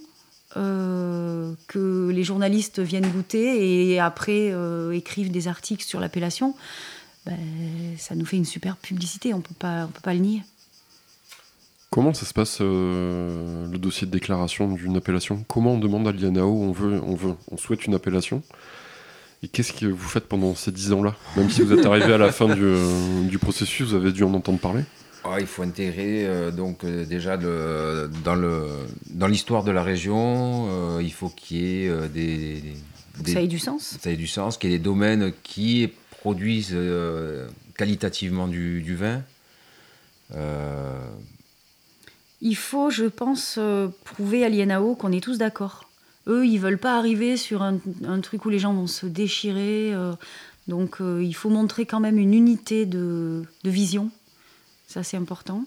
[0.57, 6.55] euh, que les journalistes viennent goûter et après euh, écrivent des articles sur l'appellation
[7.25, 7.39] ben,
[7.99, 9.33] ça nous fait une super publicité.
[9.35, 10.43] On on peut pas le nier.
[11.91, 15.45] Comment ça se passe euh, le dossier de déclaration d'une appellation?
[15.49, 18.43] Comment on demande à l'INAO on veut, on veut, on souhaite une appellation?
[19.43, 21.17] Et qu'est-ce que vous faites pendant ces 10 ans-là?
[21.37, 24.59] Même si vous êtes arrivé à la fin du processus, vous avez dû en entendre
[24.59, 24.83] parler?
[25.25, 28.69] Ah, il faut intégrer euh, donc euh, déjà le- dans le
[29.11, 32.63] dans l'histoire de la région, euh, il faut qu'il y ait des,
[33.21, 33.99] des- ça ait du sens?
[34.01, 35.91] Ça ait du sens, qu'il y ait des domaines qui
[36.23, 36.77] produisent
[37.77, 39.23] qualitativement du, du vin.
[42.43, 43.59] Il faut, je pense,
[44.05, 45.89] prouver à l'INAO qu'on est tous d'accord.
[46.27, 49.93] Eux, ils veulent pas arriver sur un, un truc où les gens vont se déchirer.
[50.69, 54.11] donc, il faut montrer quand même une unité de, de vision.
[54.93, 55.65] Ça, c'est important.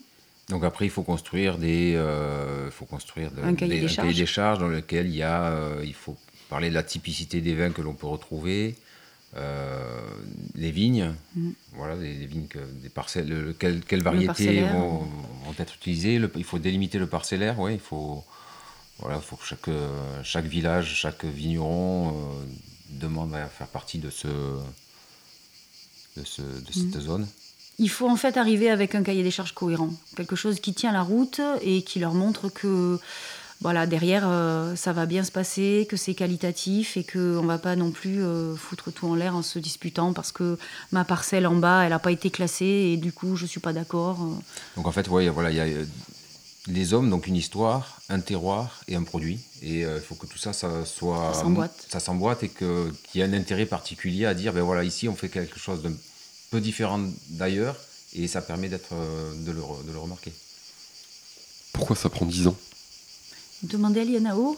[0.49, 4.15] Donc après, il faut construire des, euh, faut construire de- Un cahier des charges.
[4.15, 6.17] des charges dans lequel il y a, euh, il faut
[6.49, 8.75] parler de la typicité des vins que l'on peut retrouver,
[9.37, 10.01] euh,
[10.55, 11.53] les vignes, Mhm.
[11.71, 14.99] voilà, les, les vignes, que, des parcelles, le- quelles, quelles variétés vont,
[15.45, 16.19] vont être utilisées.
[16.19, 18.23] Le- il faut délimiter le parcellaire, ouais, il faut,
[18.99, 22.45] voilà, faut que chaque, euh, chaque village, chaque vigneron euh,
[22.89, 24.27] demande à faire partie de ce,
[26.17, 27.01] de, ce, de cette Mhm.
[27.01, 27.27] zone.
[27.83, 29.89] Il faut en fait arriver avec un cahier des charges cohérent.
[30.15, 32.97] Quelque chose qui tient la route et qui leur montre que
[33.59, 37.57] voilà, derrière, euh, ça va bien se passer, que c'est qualitatif et qu'on ne va
[37.57, 40.57] pas non plus euh, foutre tout en l'air en se disputant parce que
[40.93, 43.59] ma parcelle en bas, elle n'a pas été classée et du coup, je ne suis
[43.59, 44.21] pas d'accord.
[44.21, 44.35] euh.
[44.77, 45.67] Donc en fait, ouais, voilà, il y a
[46.67, 49.39] les hommes, donc une histoire, un terroir et un produit.
[49.61, 51.33] Et euh, il faut que tout ça, ça soit.
[51.33, 51.87] Ça s'emboîte.
[51.89, 55.15] Ça s'emboîte et qu'il y ait un intérêt particulier à dire, ben voilà, ici on
[55.15, 55.91] fait quelque chose d'un
[56.53, 57.75] peu différent d'ailleurs
[58.15, 60.31] Et ça permet d'être, euh, de, le, re- de le remarquer.
[61.73, 62.55] Pourquoi ça prend 10 ans?
[63.63, 64.57] Demandez à Lianao.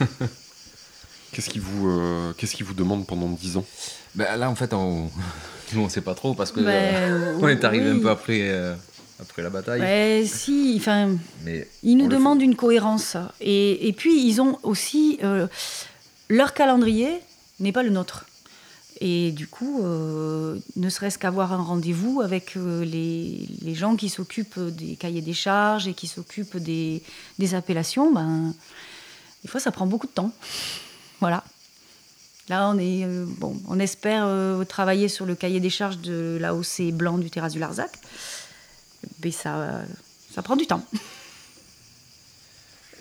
[1.32, 3.64] Qu'est-ce qui vous, euh, qu'est-ce qui vous demande pendant 10 ans?
[4.16, 5.10] Ben, là, en fait, on
[5.72, 7.98] nous, on sait pas trop parce que Ben, euh, on est arrivé oui.
[7.98, 8.74] un peu après, euh,
[9.20, 9.80] après la bataille.
[9.80, 13.16] Ouais, si, enfin, Mais ils nous demandent une cohérence.
[13.40, 15.18] Et, et puis, ils ont aussi.
[15.22, 15.46] euh,
[16.28, 17.10] leur calendrier
[17.60, 18.26] n'est pas le nôtre.
[19.02, 24.60] Et du coup, euh, ne serait-ce qu'avoir un rendez-vous avec euh, les, gens qui s'occupent
[24.60, 27.02] des cahiers des charges et qui s'occupent des,
[27.54, 28.54] appellations, ben,
[29.42, 30.32] des fois, ça prend beaucoup de temps.
[31.20, 31.44] Voilà.
[32.50, 34.28] Là, on, est, euh, bon, on espère
[34.66, 37.90] travailler sur le cahier des charges de l'AOC blanc du terrasse du Larzac.
[39.24, 39.80] Mais ça,
[40.30, 40.84] ça prend du temps.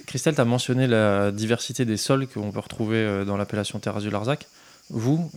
[0.06, 4.10] Christelle, tu as mentionné la diversité des sols qu'on peut retrouver dans l'appellation Terrasse du
[4.10, 4.47] Larzac.
[4.89, 5.30] Vous,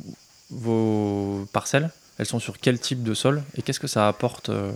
[0.52, 4.70] vos parcelles, elles sont sur quel type de sol et qu'est-ce que ça apporte euh,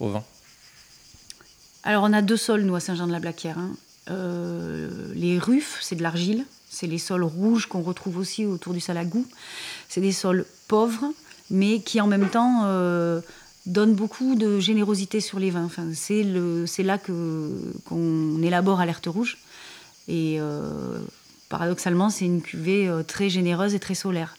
[0.00, 0.24] au vin?
[1.84, 3.58] Alors, on a deux sols, nous, à Saint-Jean-de-la-Blaquière.
[3.58, 3.70] hein.
[4.10, 6.44] Euh, les rufs, c'est de l'argile.
[6.70, 9.26] C'est les sols rouges qu'on retrouve aussi autour du Salagou.
[9.88, 11.12] C'est des sols pauvres,
[11.50, 13.20] mais qui en même temps euh,
[13.66, 15.70] donnent beaucoup de générosité sur les vins.
[15.94, 16.26] C'est
[16.66, 19.38] c'est là que- qu'on élabore Alerte Rouge.
[20.08, 20.40] Et
[21.48, 24.36] paradoxalement, c'est une cuvée très généreuse et très solaire.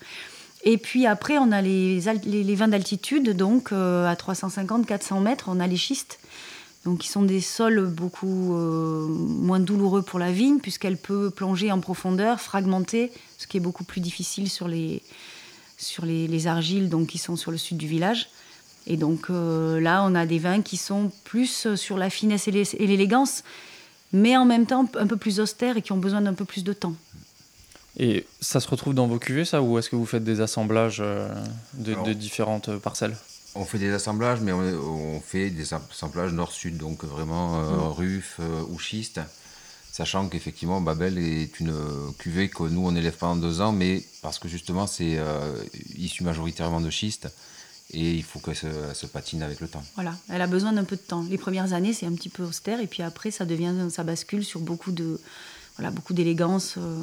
[0.64, 5.68] Et puis après, on a les, vins d'altitude, donc euh, à 350-400 mètres, on a
[5.68, 6.20] les schistes.
[6.86, 11.72] Donc, qui sont des sols beaucoup euh, moins douloureux pour la vigne, puisqu'elle peut plonger
[11.74, 15.02] en profondeur, fragmenter, ce qui est beaucoup plus difficile sur les,
[15.78, 18.30] sur les, les argiles donc, qui sont sur le sud du village.
[18.88, 22.52] Et donc euh, là, on a des vins qui sont plus sur la finesse et
[22.52, 23.44] l'élégance,
[24.14, 26.64] mais en même temps un peu plus austères et qui ont besoin d'un peu plus
[26.64, 26.96] de temps.
[28.02, 31.00] Et ça se retrouve dans vos cuvées, ça, ou est-ce que vous faites des assemblages
[31.02, 31.28] euh,
[31.74, 33.16] de, Alors- de différentes euh, parcelles
[33.56, 37.92] On fait des assemblages, mais on, on fait des assemblages nord-sud, donc vraiment euh, Mm.
[37.92, 39.20] ruf euh, ou schiste.
[39.92, 44.04] Sachant qu'effectivement, Babel est une euh, cuvée que nous, on élève pendant deux ans, mais
[44.22, 45.62] parce que justement, c'est euh,
[45.98, 47.28] issu majoritairement de schiste,
[47.92, 49.84] et il faut qu'elle se, se patine avec le temps.
[49.96, 51.26] Voilà, elle a besoin d'un peu de temps.
[51.30, 54.46] Les premières années, c'est un petit peu austère, et puis après, ça devient, ça bascule
[54.46, 55.20] sur beaucoup de,
[55.76, 57.02] voilà, beaucoup d'élégance, euh,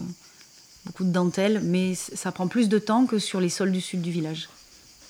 [0.86, 4.00] beaucoup de dentelle, mais ça prend plus de temps que sur les sols du sud
[4.00, 4.48] du village.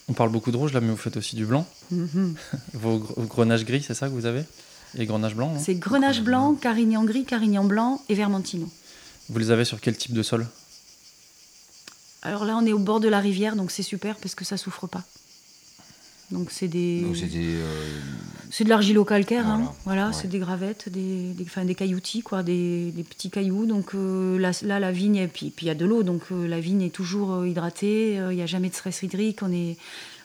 [0.09, 1.67] On parle beaucoup de rouge là, mais vous faites aussi du blanc.
[1.91, 2.35] Mhm.
[2.75, 4.43] Vos gr- grenages gris, c'est ça que vous avez?
[4.97, 8.69] Et grenages blancs non C'est Grenache blanc, Carignan gris, Carignan blanc et Vermentino.
[9.29, 10.47] Vous les avez sur quel type de sol?
[12.23, 14.57] Alors là, on est au bord de la rivière, donc c'est super parce que ça
[14.57, 15.03] souffre pas.
[16.33, 18.01] Donc c'est des, Donc c'est des, euh,
[18.51, 19.59] c'est de l'argilo-calcaire, hein.
[19.59, 20.13] Voilà, voilà, ouais.
[20.13, 23.65] c'est des gravettes, des, des, enfin, des cailloutis, quoi, des, des petits cailloux.
[23.67, 26.23] Donc euh, là, là, la vigne, et puis puis il y a de l'eau, donc
[26.33, 28.19] euh, la vigne est toujours euh, hydratée.
[28.19, 29.39] euh, Il n'y a jamais de stress hydrique.
[29.43, 29.77] On est,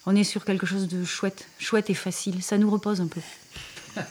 [0.08, 2.42] on est sur quelque chose de chouette, chouette et facile.
[2.42, 3.22] Ça nous repose un peu.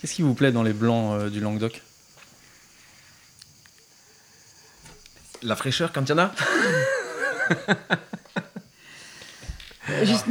[0.00, 1.80] Qu'est-ce qui vous plaît dans les blancs euh, du Languedoc?
[5.42, 6.32] La fraîcheur quand il y en a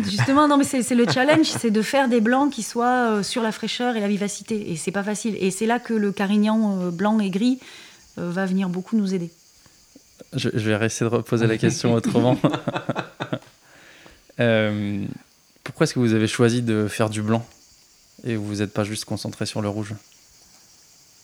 [0.03, 3.41] justement, non, mais c'est le challenge, c'est de faire des blancs qui soient euh, sur
[3.41, 4.71] la fraîcheur et la vivacité.
[4.71, 5.35] Et c'est pas facile.
[5.39, 7.59] Et c'est là que le carignan euh, blanc et gris
[8.17, 9.31] euh, va venir beaucoup nous aider.
[10.33, 12.37] je, je vais essayer de reposer la question autrement.
[14.39, 15.05] Euh,
[15.63, 17.45] pourquoi est-ce que vous avez choisi de faire du blanc
[18.23, 19.95] et vous n'êtes pas juste concentré sur le rouge?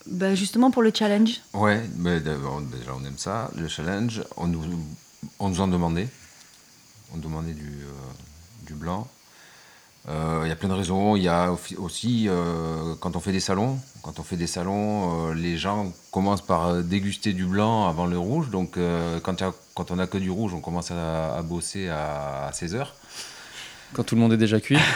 [0.08, 1.42] Bah, justement pour le challenge.
[1.54, 3.52] Ouais, mais déjà on aime ça.
[3.56, 4.64] Le challenge, on nous,
[5.40, 6.08] on nous en demandait.
[7.14, 9.08] On demandait du, euh, du blanc.
[10.10, 11.16] Euh, Il y a plein de raisons.
[11.16, 15.30] Il y a aussi- euh, quand on fait des salons, quand on fait des salons,
[15.30, 18.50] euh, les gens commencent par déguster du blanc avant le rouge.
[18.50, 19.54] Donc euh, quand, a-
[19.90, 22.94] on n'a que du rouge, on commence à, à bosser à, 16 heures.
[23.94, 24.78] Quand tout le monde est déjà cuit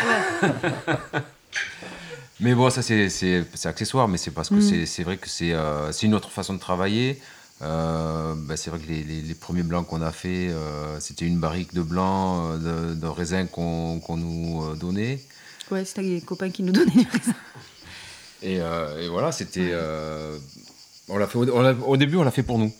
[2.39, 4.61] Mais bon, ça c'est- c'est c'est accessoire, mais c'est parce que Mm.
[4.61, 7.20] c'est- c'est vrai que c'est euh, c'est une autre façon de travailler.
[7.62, 11.26] Euh, bah, c'est vrai que les, les- les premiers blancs qu'on a fait, euh, c'était
[11.26, 15.20] une barrique de blanc, euh, de, de raisin qu'on nous donnait.
[15.72, 17.34] Ouais, c'était les copains qui nous donnaient les raisins.
[18.43, 19.74] Et, euh, et voilà, c'était.
[21.10, 22.72] on l'a fait au, on l'a- au début, on l'a fait pour nous.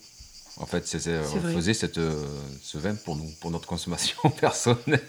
[0.60, 1.54] En fait, on vrai.
[1.54, 2.00] faisait cette,
[2.64, 5.02] ce vin pour nous, pour notre consommation personnelle.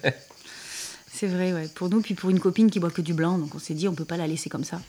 [1.13, 1.69] C'est vrai, ouais.
[1.75, 3.89] Pour nous, puis pour une copine qui boit que du blanc, donc on s'est dit
[3.89, 4.81] on peut pas la laisser comme ça.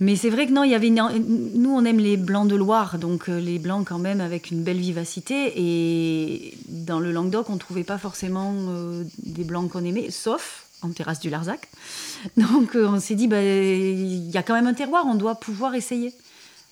[0.00, 2.56] Mais c'est vrai que non, il y avait une- nous on aime les blancs de
[2.56, 5.52] Loire, donc euh, les blancs quand même avec une belle vivacité.
[5.56, 10.90] Et dans le Languedoc, on trouvait pas forcément euh, des blancs qu'on aimait, sauf en
[10.90, 11.68] terrasse du Larzac.
[12.36, 15.36] Donc euh, on s'est dit bah, il y a quand même un terroir, on doit
[15.36, 16.12] pouvoir essayer.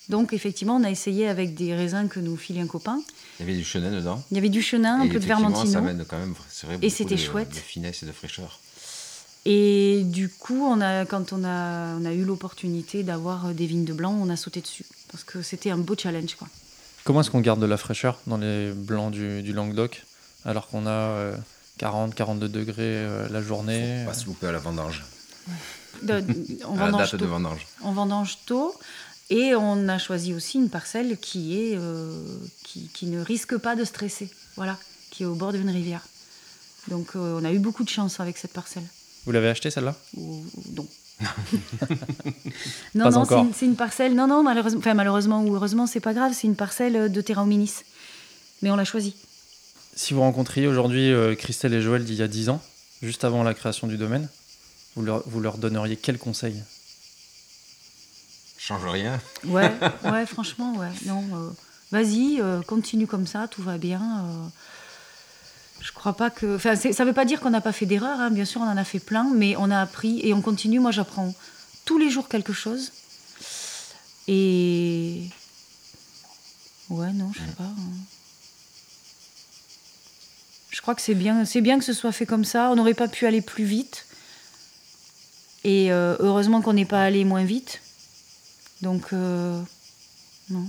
[0.08, 3.00] Donc effectivement, on a essayé avec des raisins que nous filait un copain.
[3.38, 4.20] Il y avait du chenin dedans.
[4.32, 5.70] Il y avait du chenin, un peu de vermentino.
[5.70, 7.50] ça amène quand même vrai, Et c'était chouette.
[7.50, 8.58] De finesse et de fraîcheur.
[9.44, 13.84] Et du coup, on a, quand on a, on a eu l'opportunité d'avoir des vignes
[13.84, 14.84] de blanc, on a sauté dessus.
[15.10, 16.36] Parce que c'était un beau challenge.
[16.36, 16.48] Quoi.
[17.04, 20.04] Comment est-ce qu'on garde de la fraîcheur dans les blancs du, du Languedoc
[20.44, 21.32] alors qu'on a
[21.78, 25.04] 40, 42 degrés euh, la journée Faut pas se louper à la vendange.
[26.02, 26.24] De-
[26.68, 27.30] on, À la vendange date de tôt.
[27.30, 27.66] vendange.
[27.82, 28.74] on vendange tôt.
[29.30, 32.12] Et on a choisi aussi une parcelle qui, est, euh,
[32.64, 34.30] qui, qui ne risque pas de stresser.
[34.56, 34.76] Voilà,
[35.10, 36.02] qui est au bord d'une rivière.
[36.88, 38.84] Donc euh, on a eu beaucoup de chance avec cette parcelle.
[39.24, 40.86] Vous l'avez acheté celle-là non.
[42.94, 44.14] non, Pas non, c'est une, parcelle.
[44.14, 46.32] Non, non, malheureusement, enfin, malheureusement ou heureusement, c'est pas grave.
[46.34, 47.84] C'est une parcelle de terrain minis.
[48.62, 49.14] Mais on l'a choisie.
[49.94, 52.60] Si vous rencontriez aujourd'hui euh, Christelle et Joël d'il y a 10 ans,
[53.02, 54.28] juste avant la création du domaine,
[54.96, 56.62] vous leur, vous leur donneriez quel conseil?
[58.58, 59.20] Change rien.
[59.44, 59.72] Ouais,
[60.04, 60.90] ouais, franchement, ouais.
[61.06, 61.50] Non, euh,
[61.90, 64.26] vas-y, euh, continue comme ça, tout va bien.
[65.82, 66.56] Je crois pas que.
[66.56, 68.20] Enfin, ça veut pas dire qu'on n'a pas fait d'erreurs.
[68.20, 70.78] hein, Bien sûr, on en a fait plein, mais on a appris et on continue.
[70.78, 71.34] Moi, j'apprends
[71.84, 72.92] tous les jours quelque chose.
[74.28, 75.22] Et
[76.88, 77.64] ouais, non, je sais pas.
[77.64, 77.92] hein.
[80.70, 82.70] Je crois que c'est bien, c'est bien que ce soit fait comme ça.
[82.70, 84.06] On n'aurait pas pu aller plus vite.
[85.64, 87.80] Et euh, heureusement qu'on n'est pas allé moins vite.
[88.80, 89.60] Donc, euh,
[90.50, 90.66] non.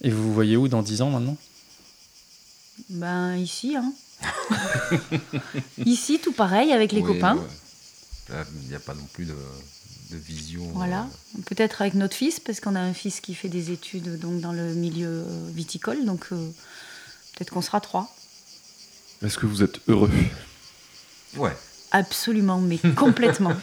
[0.00, 1.36] Et vous vous voyez où dans 10 ans maintenant?
[2.90, 3.92] Ben, ici, hein.
[5.84, 7.36] ici, tout pareil, avec les Oui, copains.
[7.36, 8.36] ouais.
[8.62, 9.34] Il n'y a pas non plus de,
[10.10, 10.62] de vision.
[10.74, 11.02] Voilà.
[11.36, 14.40] euh, Peut-être avec notre fils, parce qu'on a un fils qui fait des études donc,
[14.40, 16.04] dans le milieu euh, viticole.
[16.04, 16.36] Donc, euh,
[17.36, 18.14] peut-être qu'on sera trois.
[19.22, 20.10] Est-ce que vous êtes heureux?
[21.36, 21.56] Ouais.
[21.90, 23.54] Absolument, mais complètement.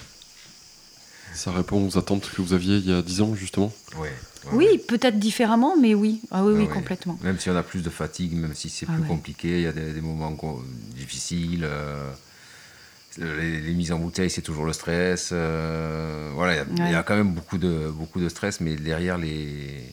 [1.35, 4.09] Ça répond aux attentes que vous aviez il y a 10 ans, justement ouais, ouais,
[4.53, 4.77] oui, ouais.
[4.77, 6.21] peut-être différemment, mais oui.
[6.31, 6.73] Ah oui, Ah oui, ouais.
[6.73, 7.17] complètement.
[7.21, 9.07] Même si on a plus de fatigue, même si c'est Ah plus ouais.
[9.07, 10.35] compliqué, il y a des, des moments
[10.95, 11.63] difficiles.
[11.63, 12.11] euh,
[13.17, 15.29] les, les mises en bouteille, c'est toujours le stress.
[15.31, 19.17] euh, voilà, il y a- y, quand même beaucoup de, beaucoup de stress, mais derrière
[19.17, 19.83] les.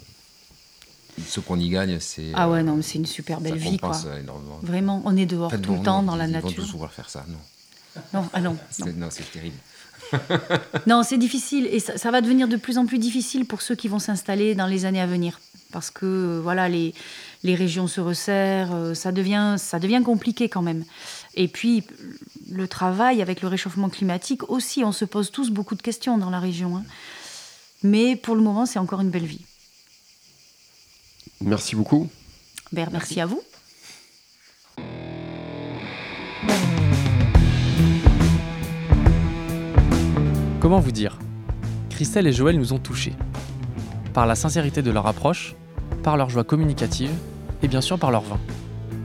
[1.28, 2.32] Ce qu'on y gagne, c'est.
[2.34, 4.00] Ah ouais, non, mais c'est une super belle ça vie, quoi.
[4.18, 4.58] énormément.
[4.62, 6.64] Vraiment, on est dehors Faites tout le temps non, dans la ils vont nature.
[6.64, 7.38] tous vouloir faire ça, non.
[8.14, 8.56] Non, ah non,
[8.96, 9.56] Non, c'est terrible.
[10.86, 13.74] Non, c'est difficile et ça, ça va devenir de plus en plus difficile pour ceux
[13.74, 15.40] qui vont s'installer dans les années à venir.
[15.72, 16.92] Parce que euh, voilà, les,
[17.44, 20.84] les régions se resserrent, euh, ça devient, ça devient compliqué quand même.
[21.34, 21.82] Et puis,
[22.50, 26.30] le travail avec le réchauffement climatique aussi, on se pose tous beaucoup de questions dans
[26.30, 26.76] la région.
[26.76, 26.84] hein.
[27.82, 29.40] Mais pour le moment, c'est encore une belle vie.
[31.40, 32.08] Merci beaucoup.
[32.70, 33.42] Ben, merci à vous.
[40.72, 41.18] Comment vous dire?
[41.90, 43.12] Christelle et Joël nous ont touchés.
[44.14, 45.54] Par la sincérité de leur approche,
[46.02, 47.10] par leur joie communicative
[47.62, 48.38] et bien sûr par leur vin.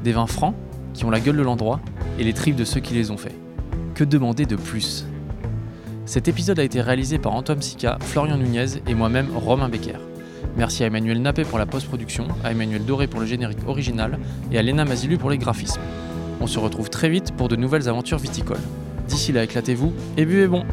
[0.01, 0.55] Des vins francs
[0.93, 1.81] qui ont la gueule de l'endroit
[2.19, 3.35] et les tripes de ceux qui les ont faits.
[3.95, 5.07] Que demander de plus?
[6.05, 9.99] Cet épisode a été réalisé par Antoine Sica, Florian Nunez et moi-même Romain Becker.
[10.55, 14.19] Merci à Emmanuel Nappé pour la post-production, à Emmanuel Doré pour le générique original
[14.53, 15.81] et à Léna Mazilu pour les graphismes.
[16.39, 18.55] On se retrouve très vite pour de nouvelles aventures viticoles.
[19.09, 20.63] D'ici là, éclatez-vous et buvez bon